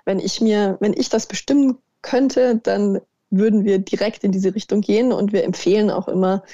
Wenn 0.04 0.20
ich 0.20 0.40
mir, 0.40 0.76
wenn 0.80 0.94
ich 0.94 1.08
das 1.08 1.26
bestimmen 1.26 1.78
könnte, 2.00 2.60
dann 2.62 3.00
würden 3.30 3.64
wir 3.64 3.80
direkt 3.80 4.22
in 4.24 4.32
diese 4.32 4.54
Richtung 4.54 4.80
gehen 4.80 5.12
und 5.12 5.32
wir 5.32 5.44
empfehlen 5.44 5.90
auch 5.90 6.08
immer, 6.08 6.44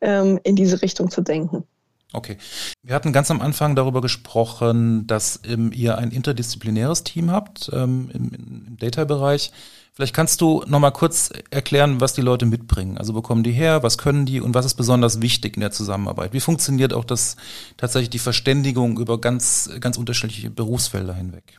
ähm, 0.00 0.40
in 0.42 0.56
diese 0.56 0.82
Richtung 0.82 1.10
zu 1.10 1.20
denken. 1.20 1.64
Okay. 2.14 2.38
Wir 2.82 2.94
hatten 2.94 3.12
ganz 3.12 3.30
am 3.30 3.40
Anfang 3.40 3.74
darüber 3.74 4.00
gesprochen, 4.00 5.06
dass 5.06 5.40
ähm, 5.44 5.72
ihr 5.72 5.98
ein 5.98 6.10
interdisziplinäres 6.10 7.02
Team 7.02 7.30
habt 7.30 7.70
ähm, 7.72 8.10
im, 8.12 8.32
im 8.32 8.76
Data-Bereich. 8.78 9.52
Vielleicht 9.92 10.14
kannst 10.14 10.40
du 10.40 10.64
noch 10.66 10.80
mal 10.80 10.90
kurz 10.90 11.30
erklären, 11.50 12.00
was 12.00 12.14
die 12.14 12.20
Leute 12.20 12.46
mitbringen. 12.46 12.98
Also 12.98 13.14
wo 13.14 13.22
kommen 13.22 13.44
die 13.44 13.52
her, 13.52 13.82
was 13.82 13.98
können 13.98 14.26
die 14.26 14.40
und 14.40 14.54
was 14.54 14.66
ist 14.66 14.74
besonders 14.74 15.20
wichtig 15.20 15.56
in 15.56 15.60
der 15.60 15.70
Zusammenarbeit? 15.70 16.32
Wie 16.32 16.40
funktioniert 16.40 16.92
auch 16.92 17.04
das 17.04 17.36
tatsächlich 17.76 18.10
die 18.10 18.18
Verständigung 18.18 18.98
über 18.98 19.20
ganz, 19.20 19.70
ganz 19.80 19.96
unterschiedliche 19.96 20.50
Berufsfelder 20.50 21.14
hinweg? 21.14 21.58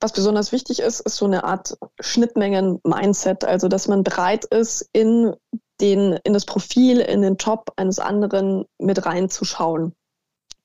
Was 0.00 0.12
besonders 0.12 0.52
wichtig 0.52 0.80
ist, 0.80 1.00
ist 1.00 1.16
so 1.16 1.24
eine 1.24 1.44
Art 1.44 1.76
Schnittmengen-Mindset, 2.00 3.44
also 3.44 3.68
dass 3.68 3.88
man 3.88 4.02
bereit 4.02 4.44
ist, 4.46 4.88
in 4.92 5.34
den, 5.80 6.18
in 6.24 6.32
das 6.32 6.44
Profil, 6.44 7.00
in 7.00 7.22
den 7.22 7.36
Job 7.36 7.72
eines 7.76 7.98
anderen 7.98 8.64
mit 8.78 9.04
reinzuschauen 9.04 9.94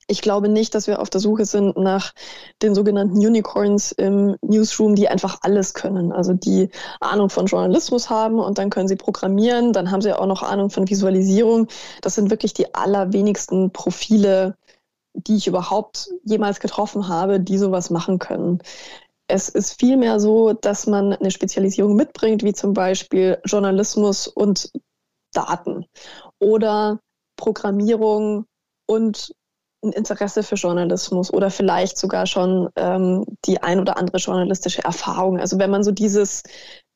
ich 0.08 0.20
glaube 0.20 0.48
nicht, 0.48 0.74
dass 0.74 0.86
wir 0.86 1.00
auf 1.00 1.10
der 1.10 1.20
Suche 1.20 1.44
sind 1.44 1.76
nach 1.76 2.12
den 2.60 2.74
sogenannten 2.74 3.16
Unicorns 3.16 3.92
im 3.92 4.36
Newsroom, 4.42 4.94
die 4.94 5.08
einfach 5.08 5.38
alles 5.42 5.74
können. 5.74 6.12
Also 6.12 6.34
die 6.34 6.70
Ahnung 7.00 7.30
von 7.30 7.46
Journalismus 7.46 8.10
haben 8.10 8.38
und 8.38 8.58
dann 8.58 8.70
können 8.70 8.88
sie 8.88 8.96
programmieren, 8.96 9.72
dann 9.72 9.90
haben 9.90 10.02
sie 10.02 10.16
auch 10.16 10.26
noch 10.26 10.42
Ahnung 10.42 10.70
von 10.70 10.88
Visualisierung. 10.88 11.68
Das 12.00 12.14
sind 12.14 12.30
wirklich 12.30 12.52
die 12.52 12.74
allerwenigsten 12.74 13.72
Profile, 13.72 14.56
die 15.14 15.36
ich 15.36 15.46
überhaupt 15.46 16.10
jemals 16.24 16.60
getroffen 16.60 17.08
habe, 17.08 17.38
die 17.40 17.58
sowas 17.58 17.90
machen 17.90 18.18
können. 18.18 18.58
Es 19.28 19.48
ist 19.48 19.78
vielmehr 19.78 20.20
so, 20.20 20.52
dass 20.52 20.86
man 20.86 21.12
eine 21.12 21.30
Spezialisierung 21.30 21.96
mitbringt, 21.96 22.42
wie 22.42 22.52
zum 22.52 22.74
Beispiel 22.74 23.38
Journalismus 23.46 24.26
und 24.26 24.70
Daten 25.32 25.86
oder 26.38 27.00
Programmierung 27.36 28.46
und 28.86 29.34
ein 29.84 29.92
Interesse 29.92 30.42
für 30.42 30.54
Journalismus 30.54 31.32
oder 31.32 31.50
vielleicht 31.50 31.98
sogar 31.98 32.26
schon 32.26 32.68
ähm, 32.76 33.24
die 33.44 33.62
ein 33.62 33.80
oder 33.80 33.96
andere 33.96 34.18
journalistische 34.18 34.84
Erfahrung. 34.84 35.40
Also 35.40 35.58
wenn 35.58 35.70
man 35.70 35.82
so 35.82 35.90
dieses, 35.90 36.44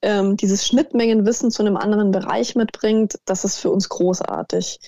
ähm, 0.03 0.37
dieses 0.37 0.67
Schnittmengenwissen 0.67 1.51
zu 1.51 1.63
einem 1.63 1.77
anderen 1.77 2.13
Bereich 2.13 2.55
mitbringt, 2.55 3.19
das 3.25 3.45
ist 3.45 3.59
für 3.59 3.71
uns 3.71 3.89
großartig. 3.89 4.79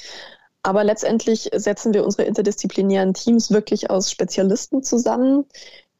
Aber 0.62 0.84
letztendlich 0.84 1.50
setzen 1.54 1.94
wir 1.94 2.04
unsere 2.04 2.24
interdisziplinären 2.24 3.14
Teams 3.14 3.50
wirklich 3.50 3.90
aus 3.90 4.10
Spezialisten 4.10 4.82
zusammen, 4.82 5.44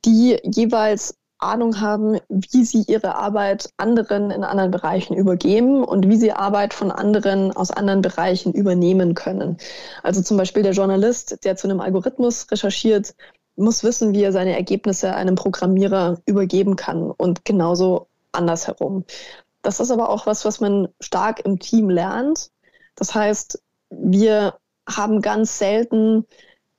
die 0.04 0.38
jeweils 0.44 1.16
Ahnung 1.38 1.80
haben, 1.80 2.18
wie 2.28 2.64
sie 2.64 2.82
ihre 2.86 3.14
Arbeit 3.14 3.70
anderen 3.76 4.30
in 4.30 4.44
anderen 4.44 4.70
Bereichen 4.70 5.14
übergeben 5.14 5.84
und 5.84 6.08
wie 6.08 6.16
sie 6.16 6.32
Arbeit 6.32 6.74
von 6.74 6.90
anderen 6.90 7.52
aus 7.52 7.70
anderen 7.70 8.02
Bereichen 8.02 8.52
übernehmen 8.52 9.14
können. 9.14 9.56
Also 10.02 10.22
zum 10.22 10.36
Beispiel 10.36 10.62
der 10.62 10.72
Journalist, 10.72 11.44
der 11.44 11.56
zu 11.56 11.68
einem 11.68 11.80
Algorithmus 11.80 12.50
recherchiert, 12.50 13.14
muss 13.56 13.84
wissen, 13.84 14.14
wie 14.14 14.22
er 14.22 14.32
seine 14.32 14.56
Ergebnisse 14.56 15.14
einem 15.14 15.34
Programmierer 15.34 16.18
übergeben 16.26 16.76
kann 16.76 17.10
und 17.10 17.44
genauso 17.44 18.06
andersherum. 18.32 19.04
Das 19.62 19.80
ist 19.80 19.90
aber 19.90 20.10
auch 20.10 20.26
was, 20.26 20.44
was 20.44 20.60
man 20.60 20.88
stark 21.00 21.44
im 21.44 21.58
Team 21.58 21.90
lernt. 21.90 22.50
Das 22.94 23.14
heißt, 23.14 23.60
wir 23.90 24.54
haben 24.88 25.20
ganz 25.20 25.58
selten 25.58 26.24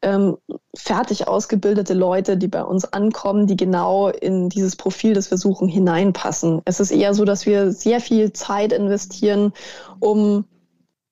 ähm, 0.01 0.37
fertig 0.75 1.27
ausgebildete 1.27 1.93
Leute, 1.93 2.37
die 2.37 2.47
bei 2.47 2.63
uns 2.63 2.85
ankommen, 2.85 3.47
die 3.47 3.57
genau 3.57 4.09
in 4.09 4.49
dieses 4.49 4.75
Profil, 4.75 5.13
das 5.13 5.29
wir 5.31 5.37
suchen, 5.37 5.67
hineinpassen. 5.67 6.61
Es 6.65 6.79
ist 6.79 6.91
eher 6.91 7.13
so, 7.13 7.25
dass 7.25 7.45
wir 7.45 7.71
sehr 7.71 7.99
viel 7.99 8.31
Zeit 8.31 8.71
investieren, 8.71 9.53
um 9.99 10.45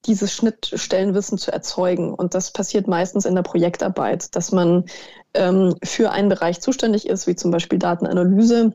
dieses 0.06 0.34
Schnittstellenwissen 0.34 1.38
zu 1.38 1.52
erzeugen. 1.52 2.14
Und 2.14 2.34
das 2.34 2.52
passiert 2.52 2.88
meistens 2.88 3.26
in 3.26 3.36
der 3.36 3.42
Projektarbeit, 3.42 4.36
dass 4.36 4.52
man 4.52 4.86
ähm, 5.34 5.76
für 5.84 6.12
einen 6.12 6.30
Bereich 6.30 6.62
zuständig 6.62 7.08
ist, 7.08 7.28
wie 7.28 7.36
zum 7.36 7.52
Beispiel 7.52 7.80
Datenanalyse. 7.80 8.74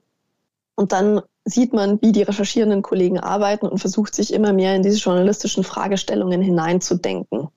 Und 0.75 0.93
dann 0.93 1.23
sieht 1.45 1.73
man, 1.73 2.01
wie 2.03 2.13
die 2.13 2.23
recherchierenden 2.23 2.83
Kollegen 2.83 3.19
arbeiten 3.19 3.67
und 3.67 3.79
versucht 3.79 4.15
sich 4.15 4.33
immer 4.33 4.53
mehr 4.53 4.77
in 4.77 4.83
diese 4.83 4.99
journalistischen 4.99 5.65
Fragestellungen 5.65 6.41
hineinzudenken. 6.41 7.49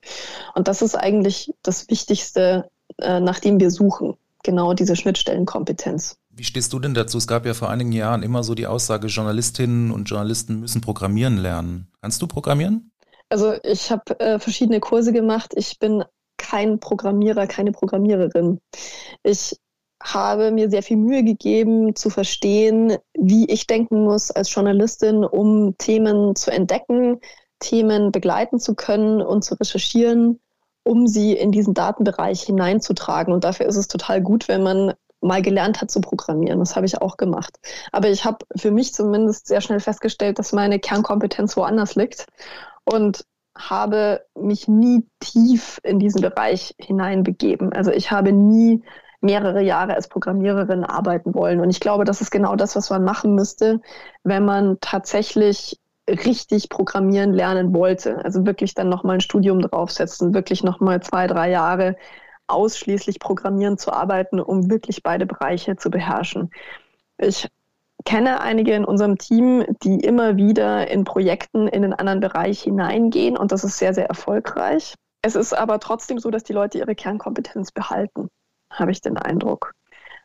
Und 0.54 0.68
das 0.68 0.82
ist 0.82 0.96
eigentlich 0.96 1.54
das 1.62 1.88
Wichtigste, 1.88 2.68
äh, 3.00 3.20
nach 3.20 3.38
dem 3.38 3.60
wir 3.60 3.70
suchen, 3.70 4.16
genau 4.42 4.74
diese 4.74 4.96
Schnittstellenkompetenz. 4.96 6.16
Wie 6.30 6.44
stehst 6.44 6.72
du 6.72 6.78
denn 6.78 6.94
dazu? 6.94 7.16
Es 7.16 7.26
gab 7.26 7.46
ja 7.46 7.54
vor 7.54 7.70
einigen 7.70 7.92
Jahren 7.92 8.22
immer 8.22 8.42
so 8.42 8.54
die 8.54 8.66
Aussage, 8.66 9.06
Journalistinnen 9.06 9.90
und 9.90 10.04
Journalisten 10.04 10.60
müssen 10.60 10.80
programmieren 10.80 11.38
lernen. 11.38 11.88
Kannst 12.02 12.20
du 12.20 12.26
programmieren? 12.26 12.90
Also 13.28 13.54
ich 13.62 13.90
habe 13.90 14.20
äh, 14.20 14.38
verschiedene 14.38 14.80
Kurse 14.80 15.12
gemacht. 15.12 15.52
Ich 15.56 15.78
bin 15.78 16.04
kein 16.36 16.78
Programmierer, 16.78 17.46
keine 17.46 17.72
Programmiererin. 17.72 18.60
Ich 19.22 19.56
habe 20.02 20.50
mir 20.50 20.70
sehr 20.70 20.82
viel 20.82 20.96
Mühe 20.96 21.24
gegeben, 21.24 21.94
zu 21.96 22.10
verstehen, 22.10 22.96
wie 23.14 23.46
ich 23.50 23.66
denken 23.66 24.04
muss 24.04 24.30
als 24.30 24.52
Journalistin, 24.52 25.24
um 25.24 25.76
Themen 25.78 26.36
zu 26.36 26.50
entdecken, 26.50 27.20
Themen 27.58 28.12
begleiten 28.12 28.58
zu 28.58 28.74
können 28.74 29.22
und 29.22 29.42
zu 29.42 29.54
recherchieren, 29.54 30.40
um 30.84 31.06
sie 31.06 31.32
in 31.32 31.50
diesen 31.50 31.74
Datenbereich 31.74 32.42
hineinzutragen. 32.42 33.32
Und 33.32 33.44
dafür 33.44 33.66
ist 33.66 33.76
es 33.76 33.88
total 33.88 34.20
gut, 34.20 34.48
wenn 34.48 34.62
man 34.62 34.92
mal 35.20 35.42
gelernt 35.42 35.80
hat 35.80 35.90
zu 35.90 36.00
programmieren. 36.00 36.58
Das 36.58 36.76
habe 36.76 36.86
ich 36.86 37.00
auch 37.00 37.16
gemacht. 37.16 37.58
Aber 37.90 38.08
ich 38.08 38.24
habe 38.24 38.44
für 38.56 38.70
mich 38.70 38.92
zumindest 38.92 39.46
sehr 39.46 39.60
schnell 39.60 39.80
festgestellt, 39.80 40.38
dass 40.38 40.52
meine 40.52 40.78
Kernkompetenz 40.78 41.56
woanders 41.56 41.94
liegt 41.94 42.26
und 42.84 43.24
habe 43.56 44.20
mich 44.38 44.68
nie 44.68 45.06
tief 45.20 45.80
in 45.82 45.98
diesen 45.98 46.20
Bereich 46.20 46.74
hineinbegeben. 46.78 47.72
Also 47.72 47.90
ich 47.90 48.10
habe 48.10 48.32
nie 48.32 48.82
mehrere 49.26 49.62
Jahre 49.62 49.94
als 49.94 50.08
Programmiererin 50.08 50.84
arbeiten 50.84 51.34
wollen. 51.34 51.60
Und 51.60 51.68
ich 51.68 51.80
glaube, 51.80 52.04
das 52.04 52.22
ist 52.22 52.30
genau 52.30 52.56
das, 52.56 52.76
was 52.76 52.88
man 52.88 53.04
machen 53.04 53.34
müsste, 53.34 53.80
wenn 54.24 54.44
man 54.44 54.78
tatsächlich 54.80 55.78
richtig 56.08 56.68
programmieren 56.68 57.32
lernen 57.34 57.74
wollte. 57.74 58.24
Also 58.24 58.46
wirklich 58.46 58.74
dann 58.74 58.88
nochmal 58.88 59.16
ein 59.16 59.20
Studium 59.20 59.60
draufsetzen, 59.60 60.34
wirklich 60.34 60.62
nochmal 60.62 61.02
zwei, 61.02 61.26
drei 61.26 61.50
Jahre 61.50 61.96
ausschließlich 62.46 63.18
programmieren 63.18 63.76
zu 63.76 63.92
arbeiten, 63.92 64.40
um 64.40 64.70
wirklich 64.70 65.02
beide 65.02 65.26
Bereiche 65.26 65.76
zu 65.76 65.90
beherrschen. 65.90 66.50
Ich 67.18 67.48
kenne 68.04 68.40
einige 68.40 68.72
in 68.72 68.84
unserem 68.84 69.18
Team, 69.18 69.64
die 69.82 69.98
immer 70.00 70.36
wieder 70.36 70.88
in 70.88 71.04
Projekten 71.04 71.66
in 71.66 71.82
den 71.82 71.92
anderen 71.92 72.20
Bereich 72.20 72.62
hineingehen 72.62 73.36
und 73.36 73.50
das 73.50 73.64
ist 73.64 73.78
sehr, 73.78 73.94
sehr 73.94 74.06
erfolgreich. 74.06 74.94
Es 75.22 75.34
ist 75.34 75.52
aber 75.54 75.80
trotzdem 75.80 76.20
so, 76.20 76.30
dass 76.30 76.44
die 76.44 76.52
Leute 76.52 76.78
ihre 76.78 76.94
Kernkompetenz 76.94 77.72
behalten 77.72 78.30
habe 78.78 78.92
ich 78.92 79.00
den 79.00 79.18
Eindruck. 79.18 79.72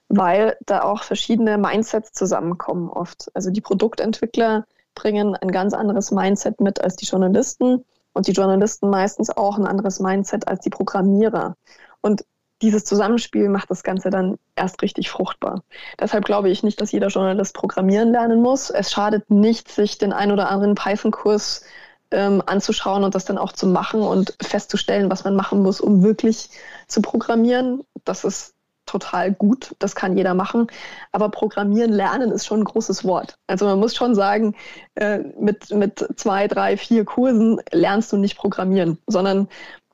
Weil 0.07 0.57
da 0.65 0.83
auch 0.83 1.03
verschiedene 1.03 1.57
Mindsets 1.57 2.11
zusammenkommen 2.11 2.89
oft. 2.89 3.31
Also 3.33 3.49
die 3.49 3.61
Produktentwickler 3.61 4.65
bringen 4.93 5.35
ein 5.35 5.51
ganz 5.51 5.73
anderes 5.73 6.11
Mindset 6.11 6.59
mit 6.59 6.81
als 6.81 6.95
die 6.97 7.05
Journalisten 7.05 7.85
und 8.13 8.27
die 8.27 8.33
Journalisten 8.33 8.89
meistens 8.89 9.29
auch 9.29 9.57
ein 9.57 9.65
anderes 9.65 9.99
Mindset 9.99 10.47
als 10.47 10.61
die 10.61 10.69
Programmierer. 10.69 11.55
Und 12.01 12.25
dieses 12.61 12.83
Zusammenspiel 12.83 13.49
macht 13.49 13.71
das 13.71 13.83
Ganze 13.83 14.09
dann 14.09 14.37
erst 14.55 14.81
richtig 14.81 15.09
fruchtbar. 15.09 15.63
Deshalb 15.99 16.25
glaube 16.25 16.49
ich 16.49 16.61
nicht, 16.61 16.79
dass 16.79 16.91
jeder 16.91 17.07
Journalist 17.07 17.55
programmieren 17.55 18.11
lernen 18.11 18.41
muss. 18.41 18.69
Es 18.69 18.91
schadet 18.91 19.31
nicht, 19.31 19.69
sich 19.69 19.97
den 19.97 20.13
ein 20.13 20.31
oder 20.31 20.49
anderen 20.49 20.75
Python-Kurs 20.75 21.63
ähm, 22.11 22.43
anzuschauen 22.45 23.03
und 23.03 23.15
das 23.15 23.25
dann 23.25 23.37
auch 23.37 23.53
zu 23.53 23.67
machen 23.67 24.01
und 24.01 24.35
festzustellen, 24.41 25.09
was 25.09 25.23
man 25.23 25.35
machen 25.35 25.61
muss, 25.63 25.81
um 25.81 26.03
wirklich 26.03 26.49
zu 26.87 27.01
programmieren. 27.01 27.81
Das 28.05 28.23
ist 28.23 28.53
total 28.85 29.31
gut, 29.31 29.75
das 29.79 29.95
kann 29.95 30.17
jeder 30.17 30.33
machen. 30.33 30.67
Aber 31.11 31.29
Programmieren 31.29 31.91
lernen 31.91 32.31
ist 32.31 32.45
schon 32.45 32.61
ein 32.61 32.65
großes 32.65 33.05
Wort. 33.05 33.35
Also 33.47 33.65
man 33.65 33.79
muss 33.79 33.95
schon 33.95 34.15
sagen, 34.15 34.55
äh, 34.95 35.19
mit, 35.39 35.71
mit 35.71 36.05
zwei, 36.15 36.47
drei, 36.47 36.77
vier 36.77 37.05
Kursen 37.05 37.61
lernst 37.71 38.11
du 38.11 38.17
nicht 38.17 38.37
Programmieren, 38.37 38.97
sondern 39.07 39.47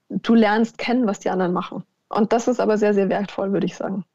du 0.09 0.33
lernst 0.33 0.77
kennen, 0.77 1.05
was 1.05 1.19
die 1.19 1.29
anderen 1.29 1.53
machen. 1.53 1.83
Und 2.09 2.33
das 2.33 2.47
ist 2.47 2.59
aber 2.59 2.77
sehr, 2.77 2.93
sehr 2.93 3.09
wertvoll, 3.09 3.51
würde 3.51 3.65
ich 3.65 3.75
sagen. 3.75 4.05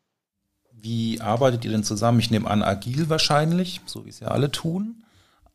Wie 0.72 1.20
arbeitet 1.20 1.64
ihr 1.64 1.70
denn 1.70 1.84
zusammen? 1.84 2.18
Ich 2.18 2.30
nehme 2.30 2.50
an, 2.50 2.62
agil 2.62 3.08
wahrscheinlich, 3.08 3.80
so 3.86 4.04
wie 4.04 4.08
es 4.08 4.20
ja 4.20 4.28
alle 4.28 4.50
tun. 4.50 5.04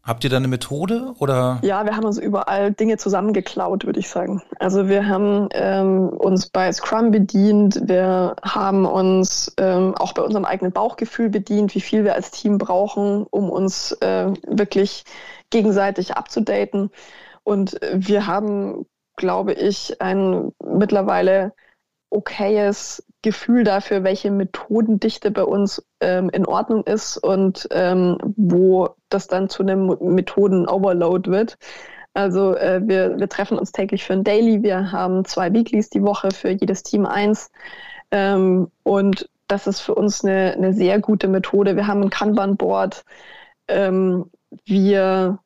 Habt 0.07 0.23
ihr 0.23 0.29
da 0.29 0.37
eine 0.37 0.47
Methode 0.47 1.13
oder? 1.19 1.59
Ja, 1.63 1.83
wir 1.85 1.97
haben 1.97 2.05
uns 2.05 2.17
überall 2.17 2.71
Dinge 2.71 2.95
zusammengeklaut, 2.95 3.85
würde 3.85 3.99
ich 3.99 4.07
sagen. 4.07 4.41
Also 4.57 4.87
wir 4.87 5.05
haben 5.05 5.49
ähm, 5.51 6.07
uns 6.07 6.49
bei 6.49 6.71
Scrum 6.71 7.11
bedient, 7.11 7.81
wir 7.83 8.37
haben 8.41 8.85
uns 8.85 9.53
ähm, 9.57 9.95
auch 9.95 10.13
bei 10.13 10.21
unserem 10.21 10.45
eigenen 10.45 10.71
Bauchgefühl 10.71 11.27
bedient, 11.27 11.75
wie 11.75 11.81
viel 11.81 12.05
wir 12.05 12.15
als 12.15 12.31
Team 12.31 12.57
brauchen, 12.57 13.25
um 13.29 13.49
uns 13.49 13.91
äh, 13.99 14.31
wirklich 14.47 15.03
gegenseitig 15.49 16.15
abzudaten. 16.15 16.89
Und 17.43 17.77
wir 17.93 18.27
haben, 18.27 18.85
glaube 19.17 19.51
ich, 19.51 20.01
ein 20.01 20.53
mittlerweile 20.63 21.51
okayes 22.09 23.03
Gefühl 23.21 23.63
dafür, 23.63 24.03
welche 24.03 24.31
Methodendichte 24.31 25.31
bei 25.31 25.43
uns 25.43 25.85
ähm, 26.01 26.29
in 26.29 26.45
Ordnung 26.45 26.83
ist 26.83 27.17
und 27.17 27.67
ähm, 27.71 28.17
wo 28.35 28.89
das 29.09 29.27
dann 29.27 29.49
zu 29.49 29.63
einem 29.63 29.97
Methoden-Overload 29.99 31.29
wird. 31.31 31.57
Also 32.13 32.55
äh, 32.55 32.81
wir, 32.83 33.19
wir 33.19 33.29
treffen 33.29 33.57
uns 33.59 33.71
täglich 33.71 34.03
für 34.03 34.13
ein 34.13 34.23
Daily, 34.23 34.63
wir 34.63 34.91
haben 34.91 35.25
zwei 35.25 35.51
Weeklies 35.53 35.89
die 35.89 36.03
Woche 36.03 36.31
für 36.31 36.49
jedes 36.49 36.83
Team 36.83 37.05
eins. 37.05 37.51
Ähm, 38.11 38.71
und 38.83 39.29
das 39.47 39.67
ist 39.67 39.79
für 39.79 39.95
uns 39.95 40.23
eine, 40.23 40.53
eine 40.53 40.73
sehr 40.73 40.99
gute 40.99 41.27
Methode. 41.27 41.75
Wir 41.75 41.87
haben 41.87 42.03
ein 42.03 42.09
Kanban-Board. 42.09 43.03
Ähm, 43.67 44.29
wir 44.65 45.39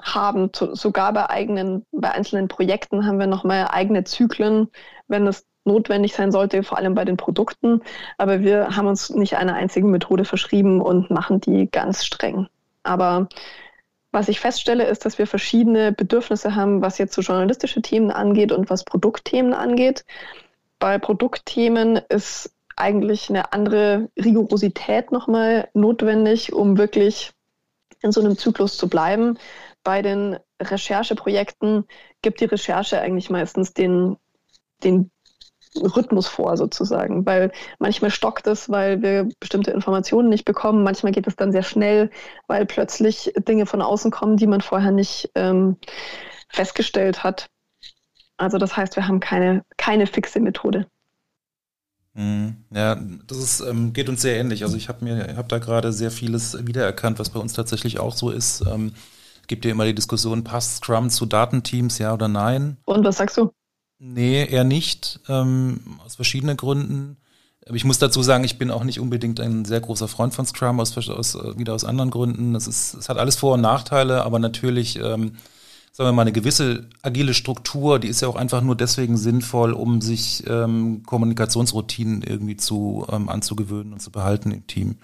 haben 0.00 0.50
sogar 0.54 1.12
bei 1.12 1.30
eigenen, 1.30 1.84
bei 1.92 2.10
einzelnen 2.10 2.48
Projekten 2.48 3.06
haben 3.06 3.18
wir 3.18 3.26
nochmal 3.26 3.68
eigene 3.70 4.04
Zyklen, 4.04 4.68
wenn 5.08 5.26
es 5.26 5.46
notwendig 5.66 6.14
sein 6.14 6.32
sollte, 6.32 6.62
vor 6.62 6.78
allem 6.78 6.94
bei 6.94 7.04
den 7.04 7.16
Produkten. 7.16 7.82
Aber 8.18 8.40
wir 8.40 8.76
haben 8.76 8.86
uns 8.86 9.10
nicht 9.10 9.36
einer 9.36 9.54
einzigen 9.54 9.90
Methode 9.90 10.24
verschrieben 10.24 10.80
und 10.80 11.10
machen 11.10 11.40
die 11.40 11.70
ganz 11.70 12.04
streng. 12.04 12.48
Aber 12.82 13.28
was 14.12 14.28
ich 14.28 14.40
feststelle, 14.40 14.84
ist, 14.84 15.04
dass 15.04 15.18
wir 15.18 15.26
verschiedene 15.26 15.92
Bedürfnisse 15.92 16.54
haben, 16.54 16.80
was 16.80 16.98
jetzt 16.98 17.14
so 17.14 17.20
journalistische 17.20 17.82
Themen 17.82 18.10
angeht 18.10 18.52
und 18.52 18.70
was 18.70 18.84
Produktthemen 18.84 19.52
angeht. 19.52 20.04
Bei 20.78 20.98
Produktthemen 20.98 22.00
ist 22.08 22.50
eigentlich 22.76 23.30
eine 23.30 23.52
andere 23.52 24.08
Rigorosität 24.16 25.10
nochmal 25.10 25.68
notwendig, 25.74 26.52
um 26.52 26.78
wirklich 26.78 27.32
in 28.02 28.12
so 28.12 28.20
einem 28.20 28.36
Zyklus 28.36 28.76
zu 28.76 28.88
bleiben. 28.88 29.38
Bei 29.82 30.02
den 30.02 30.38
Rechercheprojekten 30.62 31.84
gibt 32.22 32.40
die 32.40 32.46
Recherche 32.46 33.00
eigentlich 33.00 33.30
meistens 33.30 33.72
den, 33.72 34.16
den 34.84 35.10
Rhythmus 35.76 36.26
vor 36.26 36.56
sozusagen, 36.56 37.26
weil 37.26 37.52
manchmal 37.78 38.10
stockt 38.10 38.46
es, 38.46 38.68
weil 38.70 39.02
wir 39.02 39.28
bestimmte 39.40 39.70
Informationen 39.70 40.28
nicht 40.28 40.44
bekommen, 40.44 40.82
manchmal 40.82 41.12
geht 41.12 41.26
es 41.26 41.36
dann 41.36 41.52
sehr 41.52 41.62
schnell, 41.62 42.10
weil 42.46 42.66
plötzlich 42.66 43.32
Dinge 43.36 43.66
von 43.66 43.82
außen 43.82 44.10
kommen, 44.10 44.36
die 44.36 44.46
man 44.46 44.60
vorher 44.60 44.92
nicht 44.92 45.30
ähm, 45.34 45.76
festgestellt 46.48 47.24
hat. 47.24 47.48
Also 48.36 48.58
das 48.58 48.76
heißt, 48.76 48.96
wir 48.96 49.08
haben 49.08 49.20
keine, 49.20 49.64
keine 49.76 50.06
fixe 50.06 50.40
Methode. 50.40 50.86
Mhm. 52.14 52.56
Ja, 52.70 52.96
das 53.26 53.38
ist, 53.38 53.60
ähm, 53.60 53.92
geht 53.92 54.08
uns 54.08 54.22
sehr 54.22 54.38
ähnlich. 54.38 54.64
Also 54.64 54.76
ich 54.76 54.88
habe 54.88 55.04
mir, 55.04 55.36
habe 55.36 55.48
da 55.48 55.58
gerade 55.58 55.92
sehr 55.92 56.10
vieles 56.10 56.66
wiedererkannt, 56.66 57.18
was 57.18 57.30
bei 57.30 57.40
uns 57.40 57.52
tatsächlich 57.52 57.98
auch 57.98 58.14
so 58.14 58.30
ist. 58.30 58.64
Ähm, 58.66 58.92
gibt 59.46 59.64
ja 59.64 59.70
immer 59.70 59.84
die 59.84 59.94
Diskussion, 59.94 60.42
passt 60.42 60.78
Scrum 60.78 61.10
zu 61.10 61.26
Datenteams, 61.26 61.98
ja 61.98 62.12
oder 62.14 62.28
nein? 62.28 62.78
Und 62.84 63.04
was 63.04 63.18
sagst 63.18 63.36
du? 63.36 63.52
Nee, 63.98 64.44
eher 64.44 64.64
nicht, 64.64 65.20
ähm, 65.28 65.80
aus 66.04 66.16
verschiedenen 66.16 66.56
Gründen. 66.56 67.16
Aber 67.66 67.76
ich 67.76 67.84
muss 67.84 67.98
dazu 67.98 68.22
sagen, 68.22 68.44
ich 68.44 68.58
bin 68.58 68.70
auch 68.70 68.84
nicht 68.84 69.00
unbedingt 69.00 69.40
ein 69.40 69.64
sehr 69.64 69.80
großer 69.80 70.06
Freund 70.06 70.34
von 70.34 70.46
Scrum, 70.46 70.78
aus, 70.78 70.96
aus 71.08 71.34
wieder 71.56 71.74
aus 71.74 71.84
anderen 71.84 72.10
Gründen. 72.10 72.54
Es, 72.54 72.68
ist, 72.68 72.94
es 72.94 73.08
hat 73.08 73.18
alles 73.18 73.36
Vor- 73.36 73.54
und 73.54 73.60
Nachteile, 73.60 74.22
aber 74.22 74.38
natürlich, 74.38 74.96
ähm, 74.96 75.32
sagen 75.90 76.08
wir 76.08 76.12
mal, 76.12 76.22
eine 76.22 76.32
gewisse 76.32 76.88
agile 77.02 77.34
Struktur, 77.34 77.98
die 77.98 78.06
ist 78.06 78.20
ja 78.20 78.28
auch 78.28 78.36
einfach 78.36 78.60
nur 78.60 78.76
deswegen 78.76 79.16
sinnvoll, 79.16 79.72
um 79.72 80.00
sich 80.00 80.44
ähm, 80.46 81.02
Kommunikationsroutinen 81.04 82.22
irgendwie 82.22 82.56
zu 82.56 83.04
ähm, 83.10 83.28
anzugewöhnen 83.28 83.94
und 83.94 84.00
zu 84.00 84.12
behalten 84.12 84.52
im 84.52 84.66
Team. 84.68 84.98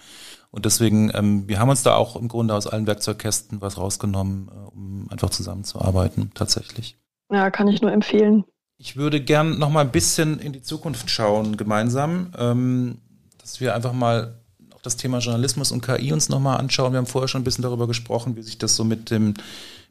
Und 0.52 0.64
deswegen, 0.64 1.10
ähm, 1.14 1.48
wir 1.48 1.58
haben 1.58 1.70
uns 1.70 1.82
da 1.82 1.96
auch 1.96 2.14
im 2.14 2.28
Grunde 2.28 2.54
aus 2.54 2.68
allen 2.68 2.86
Werkzeugkästen 2.86 3.60
was 3.60 3.76
rausgenommen, 3.78 4.48
äh, 4.48 4.68
um 4.68 5.06
einfach 5.10 5.30
zusammenzuarbeiten, 5.30 6.30
tatsächlich. 6.34 6.96
Ja, 7.32 7.50
kann 7.50 7.66
ich 7.66 7.80
nur 7.80 7.90
empfehlen. 7.90 8.44
Ich 8.84 8.96
würde 8.96 9.20
gern 9.20 9.60
noch 9.60 9.70
mal 9.70 9.82
ein 9.82 9.92
bisschen 9.92 10.40
in 10.40 10.52
die 10.52 10.60
Zukunft 10.60 11.08
schauen 11.08 11.56
gemeinsam, 11.56 12.32
ähm, 12.36 12.98
dass 13.40 13.60
wir 13.60 13.76
einfach 13.76 13.92
mal 13.92 14.34
auch 14.74 14.82
das 14.82 14.96
Thema 14.96 15.18
Journalismus 15.18 15.70
und 15.70 15.86
KI 15.86 16.12
uns 16.12 16.28
noch 16.28 16.40
mal 16.40 16.56
anschauen. 16.56 16.92
Wir 16.92 16.98
haben 16.98 17.06
vorher 17.06 17.28
schon 17.28 17.42
ein 17.42 17.44
bisschen 17.44 17.62
darüber 17.62 17.86
gesprochen, 17.86 18.34
wie 18.34 18.42
sich 18.42 18.58
das 18.58 18.74
so 18.74 18.82
mit 18.82 19.12
dem 19.12 19.34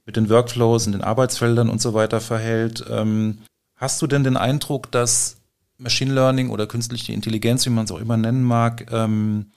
mit 0.06 0.18
den 0.18 0.30
Workflows 0.30 0.88
und 0.88 0.92
den 0.92 1.06
Arbeitsfeldern 1.06 1.70
und 1.70 1.82
so 1.82 1.94
weiter 1.94 2.20
verhält. 2.20 2.84
Ähm, 2.90 3.38
hast 3.78 4.02
du 4.02 4.08
denn 4.08 4.26
den 4.26 4.36
Eindruck, 4.36 4.92
dass 4.92 5.38
Machine 5.78 6.14
Learning 6.14 6.50
oder 6.50 6.68
künstliche 6.68 7.14
Intelligenz, 7.14 7.66
wie 7.66 7.70
man 7.70 7.86
es 7.86 7.92
auch 7.92 8.02
immer 8.02 8.18
nennen 8.18 8.44
mag, 8.44 8.92
ähm, 8.92 9.52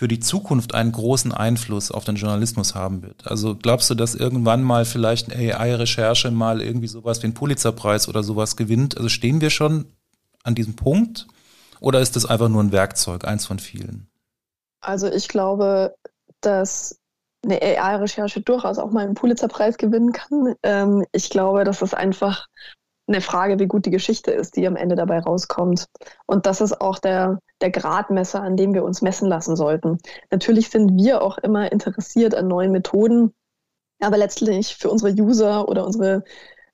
für 0.00 0.08
die 0.08 0.18
Zukunft 0.18 0.74
einen 0.74 0.92
großen 0.92 1.30
Einfluss 1.30 1.90
auf 1.90 2.06
den 2.06 2.16
Journalismus 2.16 2.74
haben 2.74 3.02
wird. 3.02 3.26
Also 3.26 3.54
glaubst 3.54 3.90
du, 3.90 3.94
dass 3.94 4.14
irgendwann 4.14 4.62
mal 4.62 4.86
vielleicht 4.86 5.30
eine 5.30 5.54
AI-Recherche 5.54 6.30
mal 6.30 6.62
irgendwie 6.62 6.86
sowas 6.86 7.20
wie 7.20 7.26
einen 7.26 7.34
Pulitzerpreis 7.34 8.08
oder 8.08 8.22
sowas 8.22 8.56
gewinnt? 8.56 8.96
Also 8.96 9.10
stehen 9.10 9.42
wir 9.42 9.50
schon 9.50 9.92
an 10.42 10.54
diesem 10.54 10.74
Punkt 10.74 11.26
oder 11.80 12.00
ist 12.00 12.16
das 12.16 12.24
einfach 12.24 12.48
nur 12.48 12.62
ein 12.62 12.72
Werkzeug, 12.72 13.26
eins 13.26 13.44
von 13.44 13.58
vielen? 13.58 14.08
Also 14.80 15.06
ich 15.06 15.28
glaube, 15.28 15.94
dass 16.40 16.98
eine 17.44 17.60
AI-Recherche 17.60 18.40
durchaus 18.40 18.78
auch 18.78 18.92
mal 18.92 19.04
einen 19.04 19.12
Pulitzerpreis 19.12 19.76
gewinnen 19.76 20.12
kann. 20.12 20.54
Ähm, 20.62 21.04
ich 21.12 21.28
glaube, 21.28 21.64
dass 21.64 21.82
es 21.82 21.92
einfach 21.92 22.46
eine 23.10 23.20
Frage, 23.20 23.58
wie 23.58 23.66
gut 23.66 23.86
die 23.86 23.90
Geschichte 23.90 24.30
ist, 24.30 24.56
die 24.56 24.66
am 24.66 24.76
Ende 24.76 24.96
dabei 24.96 25.18
rauskommt. 25.18 25.86
Und 26.26 26.46
das 26.46 26.60
ist 26.60 26.80
auch 26.80 26.98
der, 26.98 27.38
der 27.60 27.70
Gradmesser, 27.70 28.42
an 28.42 28.56
dem 28.56 28.74
wir 28.74 28.84
uns 28.84 29.02
messen 29.02 29.28
lassen 29.28 29.56
sollten. 29.56 29.98
Natürlich 30.30 30.70
sind 30.70 30.96
wir 30.96 31.22
auch 31.22 31.38
immer 31.38 31.70
interessiert 31.70 32.34
an 32.34 32.48
neuen 32.48 32.72
Methoden, 32.72 33.34
aber 34.00 34.16
letztlich 34.16 34.76
für 34.76 34.90
unsere 34.90 35.12
User 35.12 35.68
oder 35.68 35.84
unsere 35.84 36.24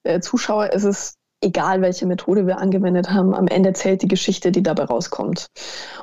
äh, 0.05 0.20
Zuschauer 0.20 0.72
ist 0.72 0.85
es 0.85 1.16
egal, 1.40 1.83
welche 1.83 2.07
Methode 2.07 2.46
wir 2.46 2.59
angewendet 2.59 3.11
haben. 3.11 3.35
Am 3.35 3.49
Ende 3.49 3.72
zählt 3.72 4.03
die 4.03 4.09
Geschichte, 4.09 4.53
die 4.53 4.62
dabei 4.62 4.85
rauskommt. 4.85 5.46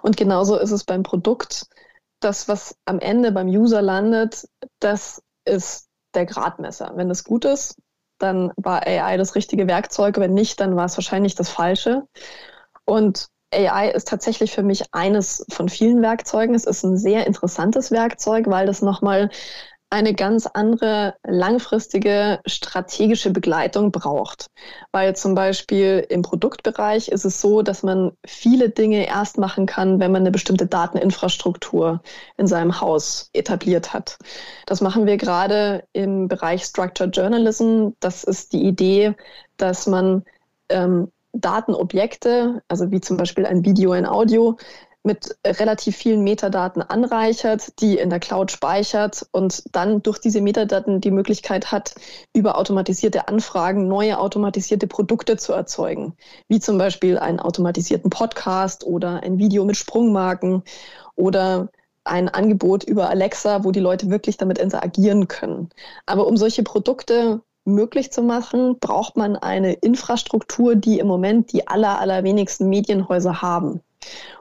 Und 0.02 0.18
genauso 0.18 0.58
ist 0.58 0.72
es 0.72 0.84
beim 0.84 1.04
Produkt. 1.04 1.68
Das, 2.20 2.48
was 2.48 2.76
am 2.86 3.00
Ende 3.00 3.32
beim 3.32 3.48
User 3.48 3.82
landet, 3.82 4.48
das 4.80 5.22
ist 5.46 5.88
der 6.14 6.26
Gradmesser. 6.26 6.94
Wenn 6.96 7.10
es 7.10 7.24
gut 7.24 7.46
ist, 7.46 7.76
dann 8.24 8.52
war 8.56 8.88
AI 8.88 9.18
das 9.18 9.36
richtige 9.36 9.68
Werkzeug. 9.68 10.18
Wenn 10.18 10.34
nicht, 10.34 10.60
dann 10.60 10.76
war 10.76 10.86
es 10.86 10.98
wahrscheinlich 10.98 11.36
das 11.36 11.50
falsche. 11.50 12.04
Und 12.86 13.28
AI 13.54 13.90
ist 13.90 14.08
tatsächlich 14.08 14.52
für 14.52 14.64
mich 14.64 14.84
eines 14.92 15.46
von 15.52 15.70
vielen 15.70 16.02
Werkzeugen. 16.02 16.56
Es 16.56 16.66
ist 16.66 16.84
ein 16.84 16.98
sehr 16.98 17.28
interessantes 17.28 17.92
Werkzeug, 17.92 18.46
weil 18.48 18.66
das 18.66 18.82
nochmal 18.82 19.30
eine 19.94 20.16
ganz 20.16 20.48
andere 20.48 21.14
langfristige 21.24 22.40
strategische 22.48 23.30
Begleitung 23.30 23.92
braucht. 23.92 24.48
Weil 24.92 25.16
zum 25.16 25.36
Beispiel 25.36 26.04
im 26.10 26.24
Produktbereich 26.24 27.10
ist 27.10 27.26
es 27.26 27.40
so, 27.40 27.62
dass 27.62 27.84
man 27.84 28.12
viele 28.26 28.70
Dinge 28.70 29.06
erst 29.06 29.38
machen 29.38 29.68
kann, 29.68 30.00
wenn 30.00 30.12
man 30.12 30.24
eine 30.24 30.32
bestimmte 30.32 30.66
Dateninfrastruktur 30.66 32.02
in 32.38 32.48
seinem 32.48 32.82
Haus 32.82 33.30
etabliert 33.34 33.94
hat. 33.94 34.18
Das 34.66 34.82
machen 34.82 35.06
wir 35.06 35.18
gerade 35.18 35.84
im 35.94 36.28
Bereich 36.28 36.64
Structured 36.64 37.16
Journalism. 37.16 37.90
Das 38.00 38.24
ist 38.24 38.52
die 38.54 38.64
Idee, 38.64 39.14
dass 39.58 39.86
man 39.86 40.24
ähm, 40.70 41.12
Datenobjekte, 41.34 42.64
also 42.68 42.90
wie 42.90 43.00
zum 43.00 43.18
Beispiel 43.18 43.46
ein 43.46 43.64
Video, 43.64 43.92
ein 43.92 44.08
Audio, 44.08 44.58
mit 45.04 45.38
relativ 45.46 45.98
vielen 45.98 46.24
Metadaten 46.24 46.82
anreichert, 46.82 47.82
die 47.82 47.98
in 47.98 48.10
der 48.10 48.20
Cloud 48.20 48.52
speichert 48.52 49.28
und 49.32 49.64
dann 49.74 50.02
durch 50.02 50.20
diese 50.20 50.40
Metadaten 50.42 51.02
die 51.02 51.12
Möglichkeit 51.12 51.72
hat, 51.72 51.94
über 52.34 52.58
automatisierte 52.58 53.28
Anfragen 53.28 53.88
neue 53.90 54.18
automatisierte 54.18 54.88
Produkte 54.88 55.36
zu 55.36 55.52
erzeugen, 55.52 56.16
wie 56.48 56.62
zum 56.62 56.78
Beispiel 56.78 57.20
einen 57.20 57.42
automatisierten 57.42 58.10
Podcast 58.10 58.86
oder 58.86 59.22
ein 59.24 59.38
Video 59.38 59.66
mit 59.66 59.76
Sprungmarken 59.76 60.64
oder 61.16 61.70
ein 62.06 62.30
Angebot 62.30 62.84
über 62.86 63.10
Alexa, 63.10 63.64
wo 63.66 63.72
die 63.72 63.80
Leute 63.80 64.10
wirklich 64.10 64.38
damit 64.38 64.58
interagieren 64.58 65.28
können. 65.28 65.70
Aber 66.06 66.28
um 66.28 66.38
solche 66.38 66.64
Produkte 66.64 67.42
möglich 67.66 68.12
zu 68.12 68.22
machen, 68.22 68.78
braucht 68.80 69.18
man 69.18 69.36
eine 69.36 69.74
Infrastruktur, 69.74 70.76
die 70.76 71.00
im 71.00 71.08
Moment 71.08 71.52
die 71.54 71.68
aller, 71.68 72.00
allerwenigsten 72.00 72.68
Medienhäuser 72.68 73.42
haben. 73.42 73.82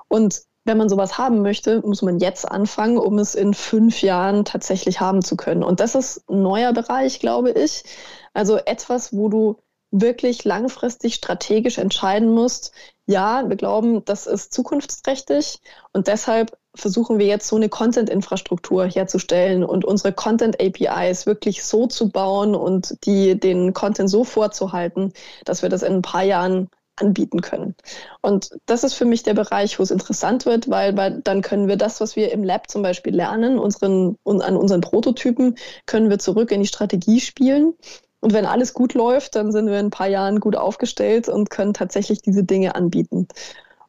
Und 0.08 0.42
wenn 0.64 0.78
man 0.78 0.88
sowas 0.88 1.18
haben 1.18 1.42
möchte, 1.42 1.80
muss 1.86 2.02
man 2.02 2.18
jetzt 2.18 2.50
anfangen, 2.50 2.98
um 2.98 3.18
es 3.18 3.34
in 3.34 3.54
fünf 3.54 4.02
Jahren 4.02 4.44
tatsächlich 4.44 5.00
haben 5.00 5.22
zu 5.22 5.36
können. 5.36 5.62
Und 5.62 5.80
das 5.80 5.94
ist 5.94 6.28
ein 6.30 6.42
neuer 6.42 6.72
Bereich, 6.72 7.20
glaube 7.20 7.50
ich. 7.50 7.84
Also 8.32 8.56
etwas, 8.56 9.12
wo 9.12 9.28
du 9.28 9.56
wirklich 9.90 10.44
langfristig 10.44 11.14
strategisch 11.14 11.78
entscheiden 11.78 12.30
musst, 12.30 12.72
ja, 13.06 13.48
wir 13.48 13.56
glauben, 13.56 14.04
das 14.04 14.26
ist 14.26 14.54
zukunftsträchtig 14.54 15.60
und 15.92 16.06
deshalb 16.06 16.56
versuchen 16.74 17.18
wir 17.18 17.26
jetzt 17.26 17.46
so 17.46 17.56
eine 17.56 17.68
Content-Infrastruktur 17.68 18.86
herzustellen 18.86 19.62
und 19.62 19.84
unsere 19.84 20.14
Content-APIs 20.14 21.26
wirklich 21.26 21.64
so 21.64 21.86
zu 21.86 22.08
bauen 22.08 22.54
und 22.54 22.96
die, 23.04 23.38
den 23.38 23.74
Content 23.74 24.08
so 24.08 24.24
vorzuhalten, 24.24 25.12
dass 25.44 25.60
wir 25.60 25.68
das 25.68 25.82
in 25.82 25.94
ein 25.94 26.02
paar 26.02 26.22
Jahren 26.22 26.70
anbieten 26.96 27.40
können. 27.40 27.74
Und 28.20 28.50
das 28.66 28.84
ist 28.84 28.94
für 28.94 29.04
mich 29.04 29.22
der 29.22 29.34
Bereich, 29.34 29.78
wo 29.78 29.82
es 29.82 29.90
interessant 29.90 30.46
wird, 30.46 30.68
weil, 30.68 30.96
weil 30.96 31.20
dann 31.22 31.42
können 31.42 31.68
wir 31.68 31.76
das, 31.76 32.00
was 32.00 32.16
wir 32.16 32.32
im 32.32 32.44
Lab 32.44 32.70
zum 32.70 32.82
Beispiel 32.82 33.14
lernen, 33.14 33.58
unseren, 33.58 34.18
an 34.24 34.56
unseren 34.56 34.80
Prototypen, 34.80 35.56
können 35.86 36.10
wir 36.10 36.18
zurück 36.18 36.50
in 36.50 36.60
die 36.60 36.66
Strategie 36.66 37.20
spielen. 37.20 37.74
Und 38.20 38.32
wenn 38.32 38.46
alles 38.46 38.72
gut 38.74 38.94
läuft, 38.94 39.34
dann 39.34 39.52
sind 39.52 39.66
wir 39.66 39.80
in 39.80 39.86
ein 39.86 39.90
paar 39.90 40.08
Jahren 40.08 40.38
gut 40.38 40.54
aufgestellt 40.54 41.28
und 41.28 41.50
können 41.50 41.74
tatsächlich 41.74 42.22
diese 42.22 42.44
Dinge 42.44 42.74
anbieten. 42.74 43.26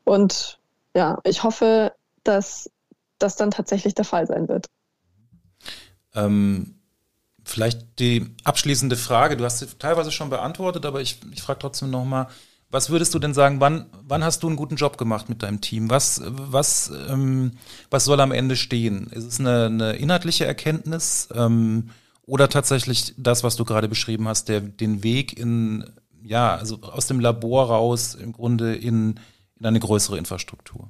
Und 0.06 0.60
ja, 0.96 1.20
ich 1.24 1.44
hoffe, 1.44 1.94
dass 2.24 2.72
das 3.20 3.36
dann 3.36 3.52
tatsächlich 3.52 3.94
der 3.94 4.06
Fall 4.06 4.26
sein 4.28 4.48
wird. 4.48 4.68
Ähm, 6.16 6.80
vielleicht 7.44 8.00
die 8.00 8.36
abschließende 8.44 8.96
Frage. 8.96 9.38
Du 9.38 9.44
hast 9.44 9.60
sie 9.60 9.68
teilweise 9.78 10.12
schon 10.12 10.30
beantwortet, 10.30 10.86
aber 10.86 11.02
ich, 11.02 11.20
ich 11.32 11.42
frage 11.42 11.60
trotzdem 11.60 11.90
nochmal. 11.90 12.28
Was 12.74 12.90
würdest 12.90 13.14
du 13.14 13.20
denn 13.20 13.36
sagen, 13.36 13.60
wann, 13.60 13.86
wann 14.02 14.24
hast 14.24 14.42
du 14.42 14.48
einen 14.48 14.56
guten 14.56 14.78
Job 14.78 14.98
gemacht 14.98 15.30
mit 15.30 15.44
deinem 15.44 15.62
Team? 15.62 15.92
Was, 15.92 16.24
was, 16.26 16.92
ähm, 17.08 17.52
was 17.92 18.04
soll 18.04 18.20
am 18.20 18.32
Ende 18.32 18.56
stehen? 18.56 19.12
Ist 19.12 19.26
es 19.26 19.40
eine, 19.40 19.68
eine 19.68 19.94
inhaltliche 19.94 20.46
Erkenntnis 20.46 21.30
ähm, 21.36 21.92
oder 22.26 22.50
tatsächlich 22.50 23.14
das, 23.16 23.44
was 23.44 23.58
du 23.58 23.64
gerade 23.64 23.88
beschrieben 23.88 24.28
hast, 24.28 24.50
der, 24.50 24.60
den 24.60 25.04
Weg 25.04 25.38
in, 25.38 25.86
ja, 26.24 26.56
also 26.56 26.80
aus 26.82 27.06
dem 27.06 27.20
Labor 27.20 27.68
raus 27.68 28.16
im 28.16 28.32
Grunde 28.34 28.74
in, 28.74 29.20
in 29.60 29.66
eine 29.68 29.80
größere 29.80 30.18
Infrastruktur? 30.18 30.90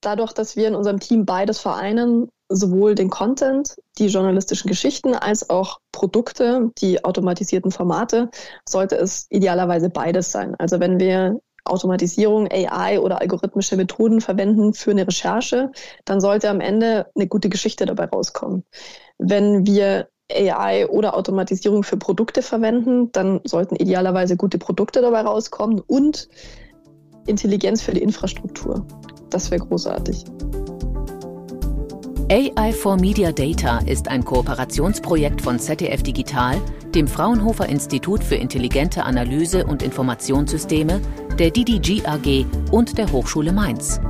Dadurch, 0.00 0.32
dass 0.32 0.56
wir 0.56 0.66
in 0.66 0.74
unserem 0.74 0.98
Team 0.98 1.26
beides 1.26 1.60
vereinen, 1.60 2.28
sowohl 2.48 2.94
den 2.94 3.10
Content, 3.10 3.76
die 3.98 4.06
journalistischen 4.06 4.68
Geschichten, 4.68 5.14
als 5.14 5.50
auch 5.50 5.80
Produkte, 5.92 6.70
die 6.78 7.04
automatisierten 7.04 7.70
Formate, 7.70 8.30
sollte 8.68 8.96
es 8.96 9.26
idealerweise 9.30 9.90
beides 9.90 10.30
sein. 10.32 10.54
Also 10.58 10.80
wenn 10.80 11.00
wir 11.00 11.40
Automatisierung, 11.64 12.48
AI 12.50 13.00
oder 13.00 13.20
algorithmische 13.20 13.76
Methoden 13.76 14.20
verwenden 14.20 14.72
für 14.72 14.92
eine 14.92 15.06
Recherche, 15.06 15.72
dann 16.04 16.20
sollte 16.20 16.48
am 16.48 16.60
Ende 16.60 17.06
eine 17.14 17.26
gute 17.26 17.48
Geschichte 17.48 17.86
dabei 17.86 18.04
rauskommen. 18.04 18.64
Wenn 19.18 19.66
wir 19.66 20.08
AI 20.32 20.88
oder 20.88 21.16
Automatisierung 21.16 21.82
für 21.82 21.96
Produkte 21.96 22.42
verwenden, 22.42 23.12
dann 23.12 23.40
sollten 23.44 23.76
idealerweise 23.76 24.36
gute 24.36 24.58
Produkte 24.58 25.00
dabei 25.00 25.22
rauskommen 25.22 25.80
und 25.80 26.28
Intelligenz 27.26 27.82
für 27.82 27.92
die 27.92 28.02
Infrastruktur. 28.02 28.86
Das 29.30 29.50
wäre 29.50 29.64
großartig. 29.64 30.24
AI 32.28 32.72
for 32.72 32.96
Media 32.96 33.30
Data 33.30 33.78
ist 33.86 34.08
ein 34.08 34.24
Kooperationsprojekt 34.24 35.40
von 35.40 35.60
ZDF 35.60 36.02
Digital, 36.02 36.60
dem 36.92 37.06
Fraunhofer 37.06 37.68
Institut 37.68 38.24
für 38.24 38.34
intelligente 38.34 39.04
Analyse 39.04 39.64
und 39.64 39.80
Informationssysteme, 39.80 41.00
der 41.38 41.52
DDG 41.52 42.04
AG 42.04 42.44
und 42.72 42.98
der 42.98 43.12
Hochschule 43.12 43.52
Mainz. 43.52 44.00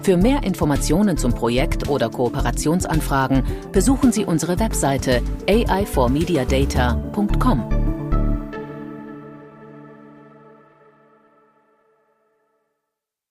Für 0.00 0.16
mehr 0.16 0.42
Informationen 0.42 1.18
zum 1.18 1.34
Projekt 1.34 1.90
oder 1.90 2.08
Kooperationsanfragen 2.08 3.42
besuchen 3.72 4.10
Sie 4.10 4.24
unsere 4.24 4.58
Webseite 4.58 5.20
aiformediadata.com. 5.46 7.85